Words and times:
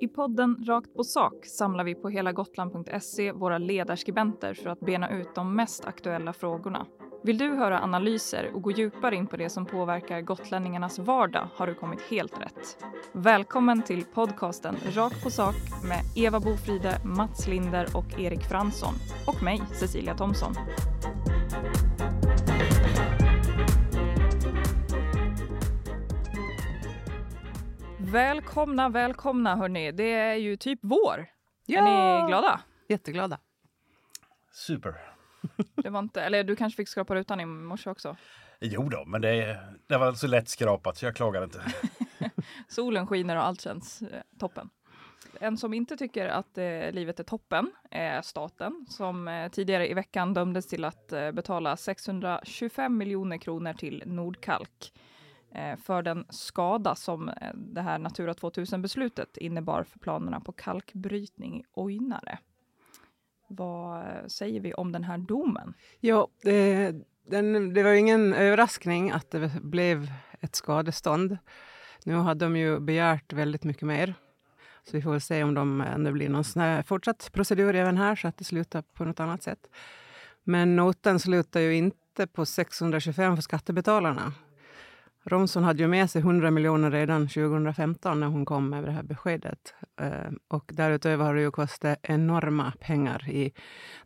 I 0.00 0.08
podden 0.08 0.64
Rakt 0.66 0.94
på 0.94 1.04
sak 1.04 1.46
samlar 1.46 1.84
vi 1.84 1.94
på 1.94 2.08
helagotland.se 2.08 3.32
våra 3.32 3.58
ledarskribenter 3.58 4.54
för 4.54 4.70
att 4.70 4.80
bena 4.80 5.10
ut 5.10 5.34
de 5.34 5.56
mest 5.56 5.84
aktuella 5.84 6.32
frågorna. 6.32 6.86
Vill 7.22 7.38
du 7.38 7.48
höra 7.56 7.80
analyser 7.80 8.50
och 8.54 8.62
gå 8.62 8.70
djupare 8.70 9.16
in 9.16 9.26
på 9.26 9.36
det 9.36 9.50
som 9.50 9.66
påverkar 9.66 10.20
gotlänningarnas 10.20 10.98
vardag 10.98 11.48
har 11.54 11.66
du 11.66 11.74
kommit 11.74 12.00
helt 12.00 12.40
rätt. 12.40 12.84
Välkommen 13.12 13.82
till 13.82 14.04
podcasten 14.04 14.76
Rakt 14.94 15.22
på 15.22 15.30
sak 15.30 15.56
med 15.88 16.24
Eva 16.24 16.40
Bofride, 16.40 17.00
Mats 17.04 17.48
Linder 17.48 17.86
och 17.94 18.20
Erik 18.20 18.44
Fransson. 18.44 18.94
Och 19.26 19.42
mig, 19.42 19.62
Cecilia 19.80 20.14
Thomsson. 20.14 20.54
Välkomna, 28.12 28.88
välkomna 28.88 29.56
hörni. 29.56 29.92
Det 29.92 30.12
är 30.12 30.34
ju 30.34 30.56
typ 30.56 30.78
vår. 30.82 31.26
Ja! 31.66 31.88
Är 31.88 32.22
ni 32.22 32.28
glada? 32.28 32.60
Jätteglada. 32.88 33.38
Super. 34.52 34.94
Det 35.74 35.90
var 35.90 35.98
inte, 35.98 36.22
eller 36.22 36.44
du 36.44 36.56
kanske 36.56 36.76
fick 36.76 36.88
skrapa 36.88 37.14
rutan 37.14 37.40
i 37.40 37.46
morse 37.46 37.90
också? 37.90 38.16
Jo 38.60 38.88
då, 38.88 39.04
men 39.04 39.20
det, 39.20 39.60
det 39.86 39.98
var 39.98 40.12
så 40.12 40.26
lätt 40.26 40.48
skrapat 40.48 40.96
så 40.96 41.06
jag 41.06 41.16
klagar 41.16 41.44
inte. 41.44 41.62
Solen 42.68 43.06
skiner 43.06 43.36
och 43.36 43.44
allt 43.44 43.60
känns 43.60 44.02
eh, 44.02 44.22
toppen. 44.38 44.70
En 45.40 45.56
som 45.56 45.74
inte 45.74 45.96
tycker 45.96 46.28
att 46.28 46.58
eh, 46.58 46.92
livet 46.92 47.20
är 47.20 47.24
toppen 47.24 47.70
är 47.90 48.22
staten 48.22 48.86
som 48.88 49.28
eh, 49.28 49.50
tidigare 49.50 49.90
i 49.90 49.94
veckan 49.94 50.34
dömdes 50.34 50.66
till 50.66 50.84
att 50.84 51.12
eh, 51.12 51.32
betala 51.32 51.76
625 51.76 52.96
miljoner 52.96 53.38
kronor 53.38 53.72
till 53.72 54.02
Nordkalk 54.06 54.92
Eh, 55.54 55.76
för 55.76 56.02
den 56.02 56.24
skada 56.30 56.94
som 56.94 57.28
eh, 57.28 57.54
det 57.54 57.80
här 57.80 57.98
Natura 57.98 58.32
2000-beslutet 58.32 59.36
innebar 59.36 59.84
för 59.84 59.98
planerna 59.98 60.40
på 60.40 60.52
kalkbrytning 60.52 61.60
i 61.60 61.64
Ojnare. 61.72 62.38
Vad 63.48 64.00
eh, 64.00 64.26
säger 64.26 64.60
vi 64.60 64.74
om 64.74 64.92
den 64.92 65.04
här 65.04 65.18
domen? 65.18 65.74
Ja, 66.00 66.28
det, 66.42 66.94
den, 67.26 67.74
det 67.74 67.82
var 67.82 67.92
ingen 67.92 68.34
överraskning 68.34 69.10
att 69.10 69.30
det 69.30 69.52
blev 69.62 70.10
ett 70.40 70.54
skadestånd. 70.54 71.38
Nu 72.04 72.14
har 72.14 72.34
de 72.34 72.56
ju 72.56 72.80
begärt 72.80 73.32
väldigt 73.32 73.64
mycket 73.64 73.82
mer. 73.82 74.14
Så 74.84 74.96
vi 74.96 75.02
får 75.02 75.10
väl 75.10 75.20
se 75.20 75.42
om, 75.42 75.54
de, 75.54 75.84
om 75.94 76.04
det 76.04 76.12
blir 76.12 76.28
någon 76.28 76.44
sån 76.44 76.62
här 76.62 76.82
fortsatt 76.82 77.30
procedur 77.32 77.74
även 77.74 77.96
här 77.96 78.16
så 78.16 78.28
att 78.28 78.36
det 78.36 78.44
slutar 78.44 78.82
på 78.82 79.04
något 79.04 79.20
annat 79.20 79.42
sätt. 79.42 79.70
Men 80.44 80.76
notan 80.76 81.20
slutar 81.20 81.60
ju 81.60 81.74
inte 81.74 82.26
på 82.26 82.46
625 82.46 83.36
för 83.36 83.42
skattebetalarna. 83.42 84.32
Romson 85.24 85.64
hade 85.64 85.82
ju 85.82 85.88
med 85.88 86.10
sig 86.10 86.20
100 86.20 86.50
miljoner 86.50 86.90
redan 86.90 87.28
2015 87.28 88.20
när 88.20 88.26
hon 88.26 88.44
kom 88.44 88.70
med 88.70 88.84
det 88.84 88.90
här 88.90 89.02
beskedet. 89.02 89.74
Ehm, 90.00 90.38
och 90.48 90.70
därutöver 90.74 91.24
har 91.24 91.34
det 91.34 91.40
ju 91.40 91.50
kostat 91.50 91.98
enorma 92.02 92.72
pengar 92.80 93.28
i 93.30 93.52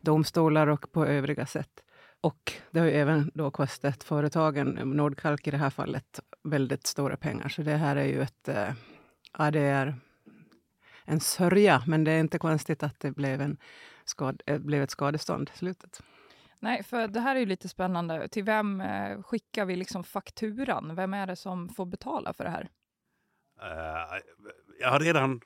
domstolar 0.01 0.67
och 0.67 0.91
på 0.91 1.05
övriga 1.05 1.45
sätt. 1.45 1.83
Och 2.21 2.53
det 2.71 2.79
har 2.79 2.87
ju 2.87 2.93
även 2.93 3.31
då 3.33 3.51
kostat 3.51 4.03
företagen, 4.03 4.79
Nordkalk 4.83 5.47
i 5.47 5.51
det 5.51 5.57
här 5.57 5.69
fallet, 5.69 6.19
väldigt 6.43 6.87
stora 6.87 7.17
pengar. 7.17 7.49
Så 7.49 7.61
det 7.61 7.75
här 7.75 7.95
är 7.95 8.05
ju 8.05 8.21
ett, 8.21 8.47
eh, 8.47 8.73
ja, 9.37 9.51
det 9.51 9.59
är 9.59 9.95
en 11.05 11.19
sörja. 11.19 11.83
Men 11.87 12.03
det 12.03 12.11
är 12.11 12.19
inte 12.19 12.37
konstigt 12.37 12.83
att 12.83 12.99
det 12.99 13.11
blev, 13.11 13.41
en 13.41 13.57
skad, 14.05 14.41
eh, 14.45 14.59
blev 14.59 14.83
ett 14.83 14.91
skadestånd 14.91 15.49
i 15.53 15.57
slutet. 15.57 16.01
Nej, 16.63 16.83
för 16.83 17.07
det 17.07 17.19
här 17.19 17.35
är 17.35 17.39
ju 17.39 17.45
lite 17.45 17.69
spännande. 17.69 18.27
Till 18.27 18.43
vem 18.43 18.81
eh, 18.81 19.21
skickar 19.21 19.65
vi 19.65 19.75
liksom 19.75 20.03
fakturan? 20.03 20.95
Vem 20.95 21.13
är 21.13 21.27
det 21.27 21.35
som 21.35 21.69
får 21.69 21.85
betala 21.85 22.33
för 22.33 22.43
det 22.43 22.49
här? 22.49 22.69
Uh, 23.61 24.19
jag 24.79 24.89
har 24.89 24.99
redan 24.99 25.41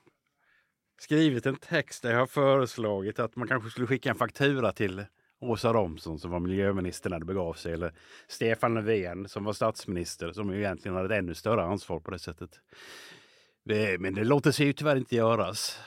skrivit 1.00 1.46
en 1.46 1.56
text 1.56 2.02
där 2.02 2.10
jag 2.10 2.18
har 2.18 2.26
föreslagit 2.26 3.18
att 3.18 3.36
man 3.36 3.48
kanske 3.48 3.70
skulle 3.70 3.86
skicka 3.86 4.10
en 4.10 4.16
faktura 4.16 4.72
till 4.72 5.04
Åsa 5.40 5.72
Romson 5.72 6.18
som 6.18 6.30
var 6.30 6.40
miljöminister 6.40 7.10
när 7.10 7.18
det 7.18 7.26
begav 7.26 7.54
sig. 7.54 7.72
Eller 7.72 7.92
Stefan 8.28 8.74
Löfven 8.74 9.28
som 9.28 9.44
var 9.44 9.52
statsminister 9.52 10.32
som 10.32 10.52
ju 10.52 10.58
egentligen 10.58 10.96
hade 10.96 11.14
ett 11.14 11.18
ännu 11.18 11.34
större 11.34 11.62
ansvar 11.62 12.00
på 12.00 12.10
det 12.10 12.18
sättet. 12.18 12.60
Eh, 13.70 13.98
men 13.98 14.14
det 14.14 14.24
låter 14.24 14.50
sig 14.50 14.66
ju 14.66 14.72
tyvärr 14.72 14.96
inte 14.96 15.16
göras. 15.16 15.80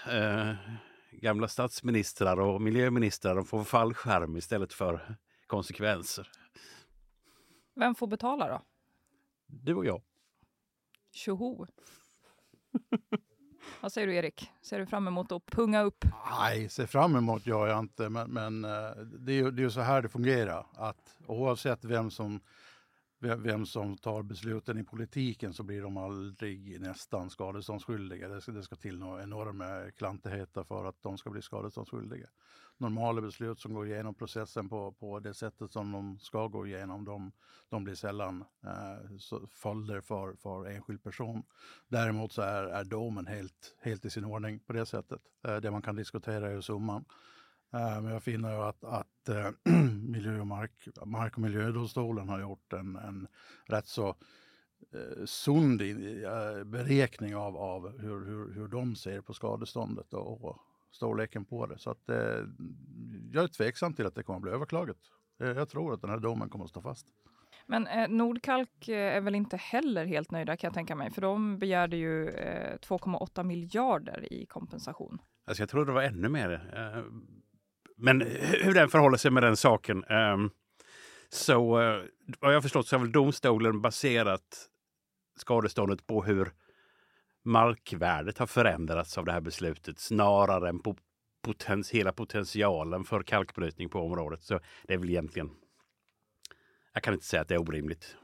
Gamla 1.12 1.48
statsministrar 1.48 2.40
och 2.40 2.62
miljöministrar 2.62 3.36
de 3.36 3.46
får 3.46 3.64
fallskärm 3.64 4.38
istället 4.38 4.74
för 4.74 5.16
konsekvenser. 5.48 6.30
Vem 7.76 7.96
får 7.96 8.08
betala 8.08 8.48
då? 8.48 8.62
Du 9.48 9.76
och 9.76 9.86
jag. 9.86 10.02
Tjoho! 11.12 11.66
Vad 13.82 13.94
säger 13.94 14.08
du 14.08 14.16
Erik? 14.16 14.52
Ser 14.62 14.80
du 14.80 14.86
fram 14.86 15.08
emot 15.08 15.32
att 15.32 15.46
punga 15.46 15.82
upp? 15.82 16.06
Nej, 16.40 16.70
se 16.70 16.88
fram 16.88 17.16
emot 17.16 17.46
gör 17.46 17.68
jag 17.68 17.80
inte, 17.80 18.10
men, 18.10 18.32
men 18.32 18.66
eh, 18.66 18.92
det 19.20 19.32
är 19.32 19.36
ju 19.36 19.52
det 19.52 19.64
är 19.64 19.70
så 19.70 19.82
här 19.82 20.02
det 20.02 20.10
fungerar. 20.10 20.66
Att 20.74 21.18
oavsett 21.28 21.86
vem 21.86 22.12
som, 22.12 22.40
vem 23.22 23.66
som 23.66 23.98
tar 23.98 24.24
besluten 24.24 24.78
i 24.78 24.84
politiken 24.84 25.54
så 25.54 25.64
blir 25.64 25.82
de 25.82 25.98
aldrig 25.98 26.82
nästan 26.82 27.30
skadeståndsskyldiga. 27.30 28.28
Det 28.28 28.42
ska, 28.42 28.52
det 28.52 28.64
ska 28.64 28.76
till 28.76 29.00
några 29.00 29.24
enorma 29.24 29.92
klantigheter 29.98 30.64
för 30.64 30.86
att 30.86 31.02
de 31.02 31.18
ska 31.18 31.30
bli 31.30 31.42
skadeståndsskyldiga. 31.42 32.28
Normala 32.78 33.22
beslut 33.22 33.60
som 33.60 33.74
går 33.74 33.88
igenom 33.88 34.14
processen 34.14 34.70
på, 34.70 34.92
på 34.92 35.20
det 35.20 35.34
sättet 35.34 35.72
som 35.72 35.92
de 35.92 36.20
ska 36.20 36.48
gå 36.48 36.68
igenom, 36.68 37.06
de, 37.06 37.32
de 37.70 37.84
blir 37.84 37.96
sällan 37.96 38.44
eh, 38.64 39.48
följder 39.50 40.02
för, 40.02 40.36
för 40.36 40.66
enskild 40.66 41.04
person. 41.04 41.44
Däremot 41.88 42.32
så 42.32 42.42
är, 42.42 42.64
är 42.64 42.84
domen 42.84 43.28
helt, 43.28 43.76
helt 43.82 44.06
i 44.06 44.10
sin 44.10 44.26
ordning 44.26 44.60
på 44.60 44.74
det 44.74 44.86
sättet. 44.86 45.22
Eh, 45.48 45.56
det 45.56 45.72
man 45.72 45.82
kan 45.82 45.96
diskutera 45.96 46.52
är 46.52 46.62
summan. 46.62 47.06
Eh, 47.74 48.02
men 48.02 48.12
jag 48.12 48.24
finner 48.24 48.52
ju 48.52 48.62
att, 48.64 48.84
att 48.84 49.30
eh, 49.30 49.50
miljö 50.10 50.40
och 50.40 50.48
mark, 50.48 50.72
mark 51.06 51.34
och 51.34 51.42
miljödomstolen 51.42 52.30
har 52.30 52.40
gjort 52.40 52.74
en, 52.74 52.96
en 52.96 53.28
rätt 53.66 53.88
så 53.88 54.08
eh, 54.94 55.26
sund 55.26 55.82
beräkning 56.66 57.36
av, 57.36 57.58
av 57.58 58.00
hur, 58.00 58.26
hur, 58.26 58.54
hur 58.54 58.68
de 58.68 58.96
ser 58.96 59.22
på 59.22 59.34
skadeståndet 59.34 60.14
och, 60.14 60.44
och 60.44 60.58
storleken 60.92 61.46
på 61.46 61.66
det. 61.66 61.78
Så 61.78 61.92
att, 61.92 62.10
eh, 62.10 62.16
jag 63.34 63.44
är 63.44 63.48
tveksam 63.48 63.94
till 63.94 64.06
att 64.06 64.16
det 64.16 64.24
kommer 64.24 64.38
att 64.38 64.44
bli 64.44 64.52
överklagat. 64.52 64.98
Jag 65.38 65.70
tror 65.70 65.94
att 65.94 66.02
den 66.02 66.10
här 66.10 66.20
domen 66.20 66.50
kommer 66.50 66.66
att 66.66 66.72
stå 66.72 66.82
fast. 66.82 67.08
Men 67.66 67.88
eh, 67.88 68.10
Nordkalk 68.10 68.88
är 68.88 69.22
väl 69.22 69.36
inte 69.36 69.58
heller 69.58 70.06
helt 70.06 70.32
nöjda 70.32 70.58
kan 70.58 70.68
jag 70.68 70.74
tänka 70.74 70.96
mig, 70.96 71.12
för 71.12 71.22
de 71.22 71.60
begärde 71.60 71.98
ju 71.98 72.30
eh, 72.30 72.78
2,8 72.78 73.44
miljarder 73.44 74.34
i 74.34 74.46
kompensation. 74.46 75.22
Alltså 75.46 75.62
jag 75.62 75.70
tror 75.70 75.86
det 75.86 75.92
var 75.92 76.04
ännu 76.04 76.30
mer. 76.30 76.52
Men 78.02 78.22
hur 78.62 78.74
den 78.74 78.90
förhåller 78.90 79.18
sig 79.18 79.32
med 79.32 79.44
den 79.44 79.58
saken. 79.58 80.04
Ehm, 80.04 80.50
så 81.30 81.82
eh, 81.82 82.04
vad 82.40 82.56
jag 82.56 82.64
förstått 82.64 82.88
så 82.88 82.96
har 82.96 83.02
väl 83.02 83.12
domstolen 83.12 83.82
baserat 83.82 84.70
skadeståndet 85.36 86.08
på 86.08 86.24
hur 86.24 86.52
markvärdet 87.44 88.38
har 88.38 88.48
förändrats 88.48 89.18
av 89.18 89.26
det 89.26 89.32
här 89.32 89.42
beslutet 89.42 90.00
snarare 90.00 90.70
än 90.70 90.80
på 90.80 90.96
potens, 91.42 91.92
hela 91.92 92.12
potentialen 92.14 93.04
för 93.04 93.24
kalkbrytning 93.24 93.90
på 93.90 94.00
området. 94.00 94.44
Så 94.44 94.60
det 94.88 94.94
är 94.94 94.98
väl 94.98 95.10
egentligen... 95.10 95.50
Jag 96.94 97.04
kan 97.04 97.14
inte 97.14 97.26
säga 97.26 97.42
att 97.42 97.48
det 97.48 97.56
är 97.56 97.62
orimligt. 97.62 98.18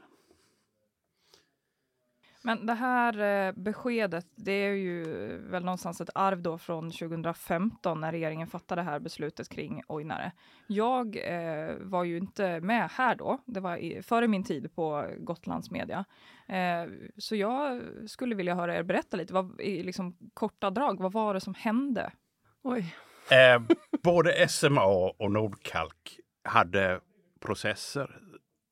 Men 2.48 2.66
det 2.66 2.74
här 2.74 3.46
eh, 3.46 3.52
beskedet, 3.52 4.26
det 4.34 4.52
är 4.52 4.72
ju 4.72 5.04
väl 5.50 5.64
någonstans 5.64 6.00
ett 6.00 6.10
arv 6.14 6.42
då 6.42 6.58
från 6.58 6.90
2015 6.90 8.00
när 8.00 8.12
regeringen 8.12 8.46
fattade 8.46 8.80
det 8.80 8.84
här 8.84 8.98
beslutet 8.98 9.48
kring 9.48 9.82
Ojnare. 9.88 10.32
Jag 10.66 11.16
eh, 11.16 11.74
var 11.80 12.04
ju 12.04 12.16
inte 12.16 12.60
med 12.60 12.90
här 12.90 13.14
då, 13.14 13.38
det 13.44 13.60
var 13.60 13.76
i, 13.76 14.02
före 14.02 14.28
min 14.28 14.44
tid 14.44 14.74
på 14.74 15.06
Gotlands 15.18 15.70
media. 15.70 16.04
Eh, 16.46 16.90
så 17.18 17.36
jag 17.36 17.82
skulle 18.06 18.34
vilja 18.34 18.54
höra 18.54 18.76
er 18.76 18.82
berätta 18.82 19.16
lite, 19.16 19.34
vad, 19.34 19.60
i 19.60 19.82
liksom 19.82 20.16
korta 20.34 20.70
drag, 20.70 21.00
vad 21.00 21.12
var 21.12 21.34
det 21.34 21.40
som 21.40 21.54
hände? 21.54 22.12
Oj. 22.62 22.94
Eh, 23.30 23.62
både 24.02 24.48
SMA 24.48 24.84
och 25.18 25.32
Nordkalk 25.32 26.20
hade 26.44 27.00
processer, 27.40 28.20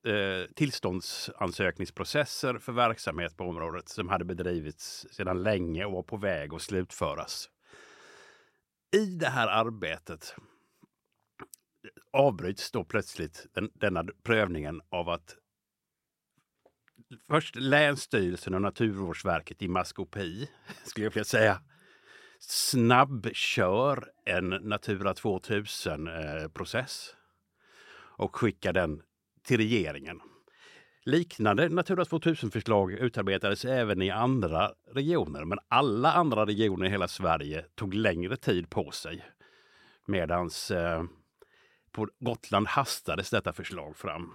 eh, 0.07 0.45
tillståndsansökningsprocesser 0.55 2.57
för 2.57 2.71
verksamhet 2.71 3.37
på 3.37 3.43
området 3.43 3.89
som 3.89 4.09
hade 4.09 4.25
bedrivits 4.25 5.07
sedan 5.11 5.43
länge 5.43 5.85
och 5.85 5.91
var 5.91 6.03
på 6.03 6.17
väg 6.17 6.53
att 6.53 6.61
slutföras. 6.61 7.49
I 8.91 9.05
det 9.05 9.29
här 9.29 9.47
arbetet 9.47 10.35
avbryts 12.13 12.71
då 12.71 12.83
plötsligt 12.83 13.47
den, 13.53 13.69
denna 13.73 14.05
prövningen 14.23 14.81
av 14.89 15.09
att 15.09 15.35
först 17.29 17.55
Länsstyrelsen 17.55 18.53
och 18.53 18.61
Naturvårdsverket 18.61 19.61
i 19.61 19.67
maskopi, 19.67 20.49
skulle 20.83 21.05
jag 21.05 21.11
vilja 21.11 21.25
säga, 21.25 21.61
snabbkör 22.39 24.11
en 24.25 24.49
Natura 24.49 25.13
2000-process 25.13 27.09
eh, 27.09 27.15
och 28.23 28.35
skickar 28.35 28.73
den 28.73 29.01
till 29.47 29.57
regeringen. 29.57 30.21
Liknande 31.03 31.69
Natura 31.69 32.03
2000-förslag 32.03 32.91
utarbetades 32.91 33.65
även 33.65 34.01
i 34.01 34.09
andra 34.09 34.71
regioner, 34.93 35.45
men 35.45 35.59
alla 35.67 36.11
andra 36.11 36.45
regioner 36.45 36.85
i 36.85 36.89
hela 36.89 37.07
Sverige 37.07 37.65
tog 37.75 37.93
längre 37.93 38.37
tid 38.37 38.69
på 38.69 38.91
sig. 38.91 39.25
Medans 40.05 40.71
eh, 40.71 41.03
på 41.91 42.07
Gotland 42.19 42.67
hastades 42.67 43.29
detta 43.29 43.53
förslag 43.53 43.97
fram. 43.97 44.33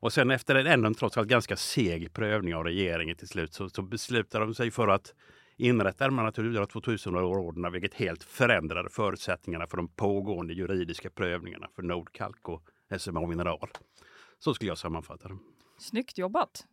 Och 0.00 0.12
sen 0.12 0.30
efter 0.30 0.54
en 0.54 0.66
ändå 0.66 0.94
trots 0.94 1.18
allt 1.18 1.28
ganska 1.28 1.56
seg 1.56 2.12
prövning 2.12 2.54
av 2.54 2.64
regeringen 2.64 3.16
till 3.16 3.28
slut 3.28 3.54
så, 3.54 3.68
så 3.68 3.82
beslutade 3.82 4.44
de 4.44 4.54
sig 4.54 4.70
för 4.70 4.88
att 4.88 5.14
inrätta 5.56 6.04
de 6.04 6.16
Natura 6.16 6.64
2000-områdena 6.64 7.70
vilket 7.70 7.94
helt 7.94 8.24
förändrade 8.24 8.88
förutsättningarna 8.90 9.66
för 9.66 9.76
de 9.76 9.88
pågående 9.88 10.54
juridiska 10.54 11.10
prövningarna 11.10 11.68
för 11.74 11.82
Nordkalk 11.82 12.48
och 12.48 12.62
SMA 12.98 13.26
Mineral. 13.26 13.68
Så 14.38 14.54
skulle 14.54 14.70
jag 14.70 14.78
sammanfatta 14.78 15.28
det. 15.28 15.38
Snyggt 15.78 16.18
jobbat! 16.18 16.66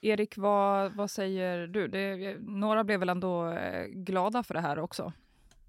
Erik, 0.00 0.38
vad, 0.38 0.92
vad 0.92 1.10
säger 1.10 1.66
du? 1.66 1.88
Det, 1.88 2.36
några 2.40 2.84
blev 2.84 3.00
väl 3.00 3.08
ändå 3.08 3.48
eh, 3.48 3.86
glada 3.86 4.42
för 4.42 4.54
det 4.54 4.60
här 4.60 4.78
också? 4.78 5.12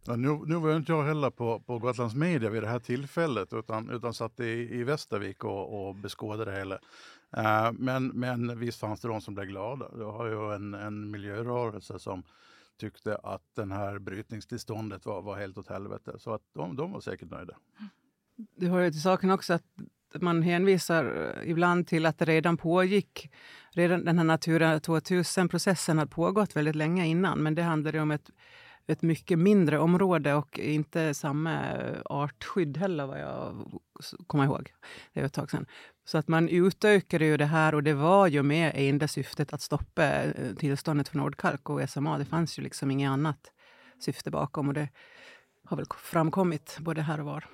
Ja, 0.05 0.15
nu, 0.15 0.41
nu 0.45 0.55
var 0.55 0.75
inte 0.75 0.91
jag 0.91 1.03
heller 1.03 1.29
på, 1.29 1.59
på 1.59 1.79
Gotlands 1.79 2.15
media 2.15 2.49
vid 2.49 2.63
det 2.63 2.67
här 2.67 2.79
tillfället 2.79 3.53
utan, 3.53 3.89
utan 3.89 4.13
satt 4.13 4.39
i, 4.39 4.69
i 4.71 4.83
Västervik 4.83 5.43
och, 5.43 5.87
och 5.87 5.95
beskådade 5.95 6.51
det 6.51 6.57
hela. 6.57 6.75
Uh, 7.37 7.71
men, 7.71 8.07
men 8.07 8.59
visst 8.59 8.79
fanns 8.79 9.01
det 9.01 9.07
de 9.07 9.21
som 9.21 9.33
blev 9.33 9.47
glada. 9.47 9.89
Det 9.89 10.03
har 10.03 10.25
ju 10.25 10.55
en, 10.55 10.73
en 10.73 11.11
miljörörelse 11.11 11.99
som 11.99 12.23
tyckte 12.77 13.15
att 13.15 13.55
den 13.55 13.71
här 13.71 13.99
brytningstillståndet 13.99 15.05
var, 15.05 15.21
var 15.21 15.35
helt 15.35 15.57
åt 15.57 15.67
helvete. 15.67 16.19
Så 16.19 16.33
att 16.33 16.41
de, 16.53 16.75
de 16.75 16.91
var 16.91 16.99
säkert 16.99 17.31
nöjda. 17.31 17.57
Det 18.55 18.67
hör 18.67 18.81
ju 18.81 18.91
till 18.91 19.01
saken 19.01 19.31
också 19.31 19.53
att 19.53 19.63
man 20.21 20.43
hänvisar 20.43 21.33
eh, 21.37 21.49
ibland 21.49 21.87
till 21.87 22.05
att 22.05 22.17
det 22.17 22.25
redan 22.25 22.57
pågick. 22.57 23.31
Redan 23.71 24.05
den 24.05 24.17
här 24.17 24.25
Natura 24.25 24.79
2000-processen 24.79 25.97
hade 25.97 26.11
pågått 26.11 26.55
väldigt 26.55 26.75
länge 26.75 27.05
innan, 27.05 27.43
men 27.43 27.55
det 27.55 27.63
handlade 27.63 27.99
om 27.99 28.11
ett 28.11 28.29
ett 28.87 29.01
mycket 29.01 29.39
mindre 29.39 29.79
område 29.79 30.33
och 30.33 30.59
inte 30.59 31.13
samma 31.13 31.71
eh, 31.71 32.01
artskydd 32.05 32.77
heller, 32.77 33.05
vad 33.05 33.19
jag 33.19 33.71
kommer 34.27 34.43
ihåg. 34.43 34.73
Det 35.13 35.19
är 35.19 35.25
ett 35.25 35.33
tag 35.33 35.51
sedan. 35.51 35.65
Så 36.05 36.17
att 36.17 36.27
man 36.27 36.49
utökade 36.49 37.25
ju 37.25 37.37
det 37.37 37.45
här 37.45 37.75
och 37.75 37.83
det 37.83 37.93
var 37.93 38.27
ju 38.27 38.43
med 38.43 38.71
enda 38.75 39.07
syftet 39.07 39.53
att 39.53 39.61
stoppa 39.61 40.03
eh, 40.03 40.55
tillståndet 40.55 41.07
för 41.07 41.17
Nordkalk 41.17 41.69
och 41.69 41.89
SMA. 41.89 42.17
Det 42.17 42.25
fanns 42.25 42.59
ju 42.59 42.63
liksom 42.63 42.91
inget 42.91 43.09
annat 43.09 43.51
syfte 43.99 44.31
bakom 44.31 44.67
och 44.67 44.73
det 44.73 44.89
har 45.65 45.77
väl 45.77 45.85
framkommit 45.97 46.77
både 46.79 47.01
här 47.01 47.19
och 47.19 47.25
var. 47.25 47.45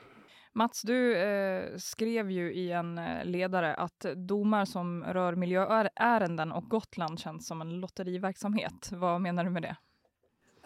Mats, 0.60 0.82
du 0.82 1.18
eh, 1.18 1.78
skrev 1.78 2.32
ju 2.32 2.54
i 2.54 2.72
en 2.72 2.98
eh, 2.98 3.26
ledare 3.26 3.74
att 3.74 4.06
domar 4.16 4.66
som 4.66 5.04
rör 5.04 5.36
miljöärenden 5.36 6.52
och 6.52 6.64
Gotland 6.64 7.20
känns 7.20 7.48
som 7.48 7.62
en 7.62 7.80
lotteriverksamhet. 7.80 8.90
Vad 8.92 9.22
menar 9.22 9.44
du 9.44 9.50
med 9.50 9.62
det? 9.62 9.76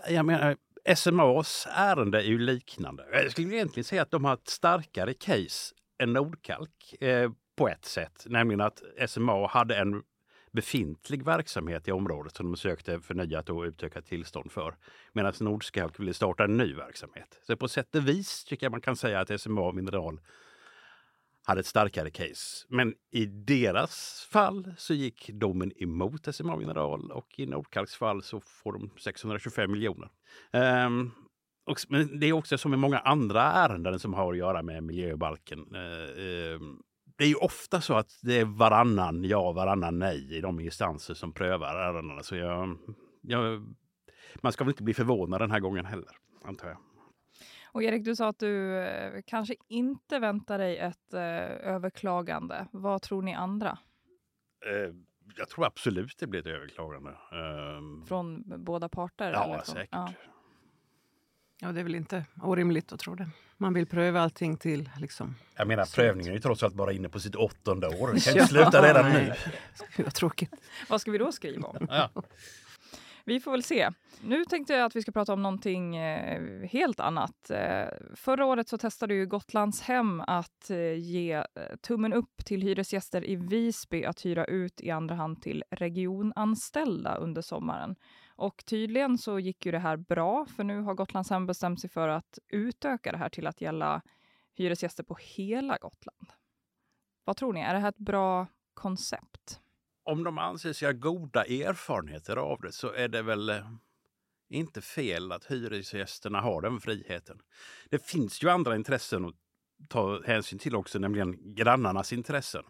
Jag 0.10 0.26
menar, 0.26 0.58
SMAs 0.96 1.68
ärende 1.72 2.18
är 2.18 2.26
ju 2.26 2.40
liknande. 2.40 3.06
Jag 3.12 3.32
skulle 3.32 3.56
egentligen 3.56 3.84
säga 3.84 4.02
att 4.02 4.12
de 4.12 4.26
har 4.26 4.34
ett 4.34 4.48
starkare 4.48 5.14
case 5.14 5.76
än 6.04 6.14
Nordkalk 6.14 7.02
eh, 7.02 7.32
på 7.56 7.70
ett 7.70 7.86
sätt. 7.86 8.24
Nämligen 8.26 8.62
att 8.62 8.82
SMA 9.08 9.48
hade 9.48 9.76
en 9.76 10.04
befintlig 10.54 11.26
verksamhet 11.26 11.88
i 11.88 11.92
området 11.92 12.36
som 12.36 12.52
de 12.52 12.58
sökte 12.58 13.00
förnyat 13.00 13.50
och 13.50 13.62
utökat 13.62 14.06
tillstånd 14.06 14.52
för. 14.52 14.76
Medan 15.14 15.34
Nordskalk 15.40 16.00
ville 16.00 16.14
starta 16.14 16.44
en 16.44 16.58
ny 16.58 16.74
verksamhet. 16.74 17.40
Så 17.48 17.58
på 17.58 17.68
sätt 17.68 17.96
och 17.96 18.08
vis 18.08 18.44
tycker 18.44 18.66
jag 18.66 18.72
man 18.72 18.82
kan 18.82 18.96
säga 18.96 19.20
att 19.20 19.42
SMA 19.42 19.72
Mineral 19.72 20.20
hade 21.46 21.60
ett 21.60 21.66
starkare 21.66 22.10
case. 22.10 22.66
Men 22.70 22.94
i 23.12 23.26
deras 23.26 24.28
fall 24.32 24.74
så 24.78 24.94
gick 24.94 25.30
domen 25.34 25.72
emot 25.84 26.36
SMA 26.36 26.56
Mineral 26.56 27.12
och 27.12 27.40
i 27.40 27.46
Nordkalks 27.46 27.96
fall 27.96 28.24
så 28.24 28.40
får 28.40 28.74
de 28.74 28.90
625 29.00 29.72
miljoner. 29.72 30.10
Um, 30.86 31.12
och, 31.66 31.78
men 31.90 32.20
det 32.20 32.28
är 32.28 32.34
också 32.34 32.58
som 32.58 32.74
i 32.74 32.78
många 32.78 33.00
andra 33.00 33.42
ärenden 33.42 34.00
som 34.00 34.14
har 34.14 34.32
att 34.32 34.38
göra 34.38 34.62
med 34.62 34.84
miljöbalken. 34.84 35.76
Uh, 35.76 36.56
um, 36.56 36.84
det 37.24 37.28
är 37.28 37.30
ju 37.30 37.36
ofta 37.36 37.82
så 37.82 37.94
att 37.94 38.20
det 38.22 38.40
är 38.40 38.46
varannan 38.46 39.24
ja, 39.24 39.52
varannan 39.52 40.00
nej 40.00 40.38
i 40.38 40.42
de 40.42 40.60
instanser 40.60 41.14
som 41.14 41.34
prövar 41.34 41.76
ärendena. 41.76 42.24
Så 42.24 42.36
jag, 42.36 42.78
jag, 43.22 43.74
man 44.42 44.52
ska 44.52 44.64
väl 44.64 44.72
inte 44.72 44.84
bli 44.84 44.94
förvånad 44.94 45.42
den 45.42 45.52
här 45.52 45.60
gången 45.60 45.86
heller, 45.86 46.18
antar 46.46 46.68
jag. 46.68 46.78
Och 47.66 47.84
Erik, 47.84 48.04
du 48.04 48.16
sa 48.16 48.28
att 48.28 48.40
du 48.40 48.78
eh, 48.78 49.22
kanske 49.26 49.56
inte 49.68 50.20
väntar 50.20 50.58
dig 50.58 50.78
ett 50.78 51.14
eh, 51.14 51.74
överklagande. 51.74 52.68
Vad 52.72 53.02
tror 53.02 53.22
ni 53.22 53.34
andra? 53.34 53.78
Eh, 54.66 54.96
jag 55.38 55.50
tror 55.50 55.66
absolut 55.66 56.18
det 56.18 56.28
blir 56.28 56.40
ett 56.40 56.48
överklagande. 56.48 57.10
Eh, 57.10 58.06
Från 58.08 58.44
båda 58.64 58.90
parter? 58.90 59.32
Ja, 59.32 59.62
säkert. 59.66 59.90
Ja. 59.92 60.14
Ja, 61.64 61.72
det 61.72 61.80
är 61.80 61.84
väl 61.84 61.96
inte 61.96 62.26
orimligt 62.42 62.94
att 62.94 63.00
tro 63.00 63.16
det. 63.16 63.30
Man 63.58 63.74
vill 63.74 63.86
pröva 63.86 64.22
allting 64.22 64.58
till 64.58 64.90
liksom... 64.98 65.36
Jag 65.56 65.68
menar, 65.68 65.96
prövningen 65.96 66.32
är 66.32 66.36
ju 66.36 66.42
trots 66.42 66.64
allt 66.64 66.74
bara 66.74 66.92
inne 66.92 67.10
på 67.10 67.20
sitt 67.20 67.36
åttonde 67.36 67.88
år. 67.88 68.14
Det 68.14 68.26
kan 68.26 68.36
ju 68.36 68.42
sluta 68.42 68.88
redan 68.88 69.12
nu. 69.12 69.34
Vad 69.98 70.14
tråkigt. 70.14 70.54
Vad 70.90 71.02
ska 71.02 71.12
vi 71.12 71.18
då 71.18 71.32
skriva 71.32 71.68
om? 71.68 71.88
Ja. 71.90 72.10
Vi 73.26 73.40
får 73.40 73.52
väl 73.52 73.64
se. 73.64 73.90
Nu 74.22 74.46
tänkte 74.46 74.74
jag 74.74 74.86
att 74.86 74.96
vi 74.96 75.02
ska 75.02 75.12
prata 75.12 75.34
om 75.34 75.42
någonting 75.42 75.96
eh, 75.96 76.68
helt 76.70 77.00
annat. 77.00 77.50
Eh, 77.50 77.86
förra 78.16 78.46
året 78.46 78.70
så 78.70 78.78
testade 78.78 79.14
ju 79.14 79.26
Gotlands 79.26 79.82
hem 79.82 80.22
att 80.22 80.70
eh, 80.70 80.94
ge 80.94 81.44
tummen 81.82 82.14
upp 82.14 82.46
till 82.46 82.62
hyresgäster 82.62 83.30
i 83.30 83.36
Visby 83.36 84.04
att 84.04 84.26
hyra 84.26 84.46
ut 84.46 84.82
i 84.82 84.92
andra 84.92 85.16
hand 85.16 85.42
till 85.42 85.64
regionanställda 85.72 87.16
under 87.16 87.42
sommaren. 87.42 87.96
Och 88.44 88.66
tydligen 88.66 89.18
så 89.18 89.40
gick 89.40 89.66
ju 89.66 89.72
det 89.72 89.80
här 89.80 89.98
bra, 89.98 90.46
för 90.46 90.64
nu 90.64 90.82
har 90.82 90.94
Gotlandshem 90.94 91.46
bestämt 91.46 91.82
sig 91.82 91.90
för 91.90 92.08
att 92.08 92.40
utöka 92.48 93.12
det 93.12 93.18
här 93.18 93.30
till 93.30 93.48
att 93.48 93.62
gälla 93.62 94.02
hyresgäster 94.54 95.04
på 95.04 95.18
hela 95.22 95.78
Gotland. 95.78 96.28
Vad 97.24 97.38
tror 97.38 97.54
ni, 97.54 97.62
är 97.62 97.74
det 97.74 97.80
här 97.80 97.90
ett 97.90 97.98
bra 97.98 98.48
koncept? 98.74 99.60
om 100.04 100.24
de 100.24 100.38
anser 100.38 100.74
sig 100.74 100.88
ha 100.88 100.94
goda 100.94 101.46
erfarenheter 101.46 102.38
av 102.38 102.62
det 102.62 102.72
så 102.72 102.94
är 102.94 103.08
det 103.08 103.22
väl 103.22 103.50
eh, 103.50 103.68
inte 104.50 104.82
fel 104.82 105.32
att 105.32 105.46
hyresgästerna 105.46 106.42
har 106.42 106.62
den 106.62 106.80
friheten. 106.80 107.40
Det 107.90 108.06
finns 108.06 108.44
ju 108.44 108.50
andra 108.50 108.76
intressen 108.76 109.26
att 109.26 109.36
ta 109.90 110.24
hänsyn 110.24 110.60
till 110.60 110.76
också, 110.76 111.00
nämligen 111.00 111.56
grannarnas 111.56 112.14
intressen. 112.14 112.64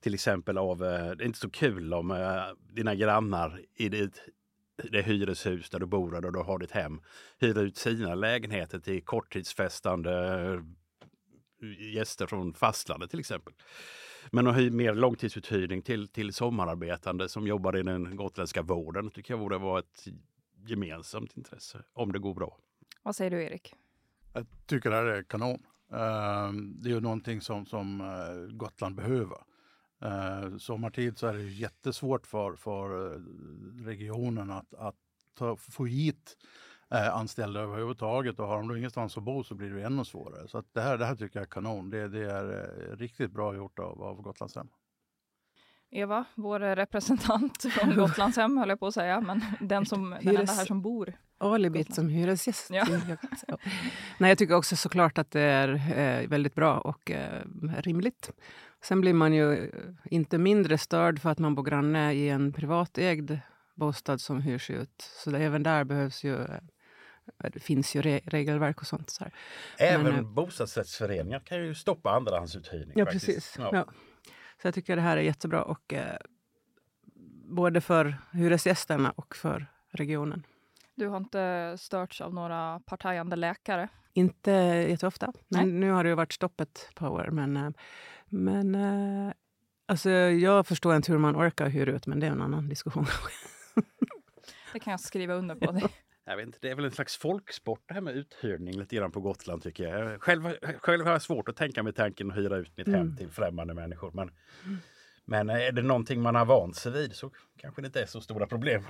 Till 0.00 0.14
exempel 0.14 0.58
av, 0.58 0.84
eh, 0.84 1.10
det 1.10 1.24
är 1.24 1.26
inte 1.26 1.38
så 1.38 1.50
kul 1.50 1.94
om 1.94 2.10
eh, 2.10 2.42
dina 2.74 2.94
grannar 2.94 3.60
i 3.74 3.88
ditt 3.88 4.24
det 4.92 5.02
hyreshus 5.02 5.70
där 5.70 5.78
du 5.78 5.86
bor 5.86 6.24
och 6.24 6.32
du 6.32 6.38
har 6.38 6.58
ditt 6.58 6.70
hem 6.70 7.00
hyr 7.38 7.58
ut 7.58 7.76
sina 7.76 8.14
lägenheter 8.14 8.78
till 8.78 9.04
korttidsfestande 9.04 10.64
gäster 11.94 12.26
från 12.26 12.54
fastlandet 12.54 13.10
till 13.10 13.20
exempel. 13.20 13.54
Men 14.30 14.46
att 14.46 14.56
hyra 14.56 14.72
mer 14.72 14.94
långtidsuthyrning 14.94 15.82
till, 15.82 16.08
till 16.08 16.32
sommararbetande 16.32 17.28
som 17.28 17.46
jobbar 17.46 17.76
i 17.76 17.82
den 17.82 18.16
gotländska 18.16 18.62
vården 18.62 19.10
tycker 19.10 19.34
jag 19.34 19.40
borde 19.40 19.58
vara 19.58 19.78
ett 19.78 20.04
gemensamt 20.66 21.36
intresse 21.36 21.82
om 21.92 22.12
det 22.12 22.18
går 22.18 22.34
bra. 22.34 22.58
Vad 23.02 23.16
säger 23.16 23.30
du 23.30 23.42
Erik? 23.42 23.74
Jag 24.32 24.46
tycker 24.66 24.90
det 24.90 24.96
här 24.96 25.04
är 25.04 25.22
kanon. 25.22 25.62
Ehm, 25.92 26.82
det 26.82 26.90
är 26.90 26.94
ju 26.94 27.00
någonting 27.00 27.40
som, 27.40 27.66
som 27.66 28.00
eh, 28.00 28.56
Gotland 28.56 28.94
behöver. 28.94 29.38
Uh, 30.04 30.56
sommartid 30.58 31.18
så 31.18 31.26
är 31.26 31.34
det 31.34 31.42
jättesvårt 31.42 32.26
för, 32.26 32.56
för 32.56 33.12
eh, 33.14 33.20
regionen 33.84 34.50
att, 34.50 34.74
att 34.74 34.96
ta, 35.34 35.56
få 35.56 35.86
hit 35.86 36.36
eh, 36.90 37.16
anställda 37.16 37.60
överhuvudtaget 37.60 38.40
och 38.40 38.46
har 38.46 38.56
de 38.56 38.68
då 38.68 38.76
ingenstans 38.76 39.16
att 39.16 39.22
bo 39.22 39.44
så 39.44 39.54
blir 39.54 39.70
det 39.70 39.82
ännu 39.82 40.04
svårare. 40.04 40.48
Så 40.48 40.62
det, 40.72 40.80
här, 40.80 40.98
det 40.98 41.06
här 41.06 41.16
tycker 41.16 41.38
jag 41.38 41.46
är 41.46 41.50
kanon. 41.50 41.90
Det, 41.90 42.08
det 42.08 42.30
är 42.30 42.44
eh, 42.52 42.96
riktigt 42.96 43.30
bra 43.30 43.54
gjort 43.54 43.78
av, 43.78 44.02
av 44.02 44.22
Gotlandshem. 44.22 44.68
Eva, 45.92 46.24
vår 46.34 46.60
representant 46.60 47.62
från 47.72 47.96
Gotlandshem 47.96 48.56
höll 48.56 48.68
jag 48.68 48.80
på 48.80 48.86
att 48.86 48.94
säga, 48.94 49.20
men 49.20 49.42
den, 49.60 49.86
som, 49.86 50.10
den 50.22 50.36
enda 50.36 50.52
här 50.52 50.64
som 50.64 50.82
bor. 50.82 51.14
Alibit 51.38 51.94
som 51.94 52.08
hyresgäst. 52.08 52.70
Ja. 52.72 52.86
Nej, 54.18 54.30
jag 54.30 54.38
tycker 54.38 54.54
också 54.54 54.76
såklart 54.76 55.18
att 55.18 55.30
det 55.30 55.40
är 55.40 55.68
eh, 55.98 56.28
väldigt 56.28 56.54
bra 56.54 56.78
och 56.78 57.10
eh, 57.10 57.42
rimligt. 57.78 58.30
Sen 58.82 59.00
blir 59.00 59.12
man 59.12 59.34
ju 59.34 59.52
eh, 59.52 59.68
inte 60.04 60.38
mindre 60.38 60.78
störd 60.78 61.20
för 61.20 61.30
att 61.30 61.38
man 61.38 61.54
bor 61.54 61.62
granne 61.62 62.12
i 62.12 62.28
en 62.28 62.52
privatägd 62.52 63.32
bostad 63.74 64.20
som 64.20 64.40
hyrs 64.40 64.70
ut. 64.70 65.02
Så 65.02 65.30
det, 65.30 65.38
även 65.38 65.62
där 65.62 65.84
behövs 65.84 66.24
ju 66.24 66.42
eh, 66.42 66.60
det 67.52 67.60
finns 67.60 67.96
ju 67.96 68.02
re 68.02 68.20
regelverk 68.24 68.80
och 68.80 68.86
sånt. 68.86 69.10
Så 69.10 69.24
här. 69.24 69.34
Även 69.78 70.06
Men, 70.06 70.14
eh, 70.14 70.22
bostadsrättsföreningar 70.22 71.40
kan 71.40 71.58
ju 71.58 71.74
stoppa 71.74 72.10
andrahandsuthyrning. 72.10 72.92
Ja, 72.96 73.04
faktiskt. 73.04 73.26
precis. 73.26 73.54
Ja. 73.58 73.70
Ja. 73.72 73.84
Så 74.62 74.66
jag 74.66 74.74
tycker 74.74 74.96
det 74.96 75.02
här 75.02 75.16
är 75.16 75.20
jättebra. 75.20 75.62
Och, 75.62 75.92
eh, 75.92 76.16
både 77.50 77.80
för 77.80 78.16
hyresgästerna 78.32 79.10
och 79.10 79.36
för 79.36 79.66
regionen. 79.90 80.46
Du 80.94 81.08
har 81.08 81.16
inte 81.16 81.74
störts 81.78 82.20
av 82.20 82.34
några 82.34 82.80
partajande 82.80 83.36
läkare? 83.36 83.88
Inte 84.12 84.50
jätteofta. 84.88 85.32
Men 85.48 85.68
Nej. 85.68 85.72
nu 85.78 85.90
har 85.90 86.04
det 86.04 86.08
ju 86.10 86.14
varit 86.16 86.32
stopp 86.32 86.60
ett 86.60 86.90
par 86.94 87.08
år. 87.08 87.28
Men, 87.32 87.56
eh, 87.56 87.70
men 88.28 88.74
eh, 88.74 89.32
Alltså, 89.86 90.10
jag 90.10 90.66
förstår 90.66 90.96
inte 90.96 91.12
hur 91.12 91.18
man 91.18 91.36
orkar 91.36 91.68
hyra 91.68 91.92
ut, 91.92 92.06
men 92.06 92.20
det 92.20 92.26
är 92.26 92.30
en 92.30 92.42
annan 92.42 92.68
diskussion. 92.68 93.06
Det 94.72 94.78
kan 94.78 94.90
jag 94.90 95.00
skriva 95.00 95.34
under 95.34 95.54
på. 95.54 95.72
Det. 95.72 95.88
Jag 96.24 96.36
vet 96.36 96.46
inte, 96.46 96.58
det 96.62 96.70
är 96.70 96.74
väl 96.74 96.84
en 96.84 96.90
slags 96.90 97.16
folksport 97.16 97.80
det 97.88 97.94
här 97.94 98.00
med 98.00 98.16
uthyrning 98.16 98.78
lite 98.78 98.96
grann 98.96 99.10
på 99.12 99.20
Gotland 99.20 99.62
tycker 99.62 99.84
jag. 99.84 100.22
Själv, 100.22 100.42
själv 100.78 101.04
har 101.04 101.12
jag 101.12 101.22
svårt 101.22 101.48
att 101.48 101.56
tänka 101.56 101.82
mig 101.82 101.92
tanken 101.92 102.30
att 102.30 102.36
hyra 102.36 102.56
ut 102.56 102.76
mitt 102.76 102.86
hem 102.86 102.94
Mm. 103.00 103.16
till 103.16 103.30
främmande 103.30 103.74
människor. 103.74 104.10
Men, 104.14 104.30
men 105.24 105.50
är 105.50 105.72
det 105.72 105.82
någonting 105.82 106.22
man 106.22 106.34
har 106.34 106.44
vant 106.44 106.76
sig 106.76 106.92
vid 106.92 107.12
så 107.14 107.30
kanske 107.56 107.82
det 107.82 107.86
inte 107.86 108.02
är 108.02 108.06
så 108.06 108.20
stora 108.20 108.46
problem. 108.46 108.82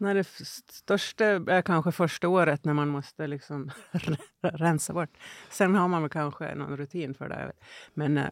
Nej, 0.00 0.14
det 0.14 0.24
största 0.24 1.24
är 1.26 1.62
kanske 1.62 1.92
första 1.92 2.28
året 2.28 2.64
när 2.64 2.74
man 2.74 2.88
måste 2.88 3.26
liksom 3.26 3.70
rensa 4.42 4.92
bort. 4.92 5.10
Sen 5.50 5.74
har 5.74 5.88
man 5.88 6.02
väl 6.02 6.10
kanske 6.10 6.54
någon 6.54 6.76
rutin 6.76 7.14
för 7.14 7.28
det. 7.28 7.52
Men 7.94 8.18
eh, 8.18 8.26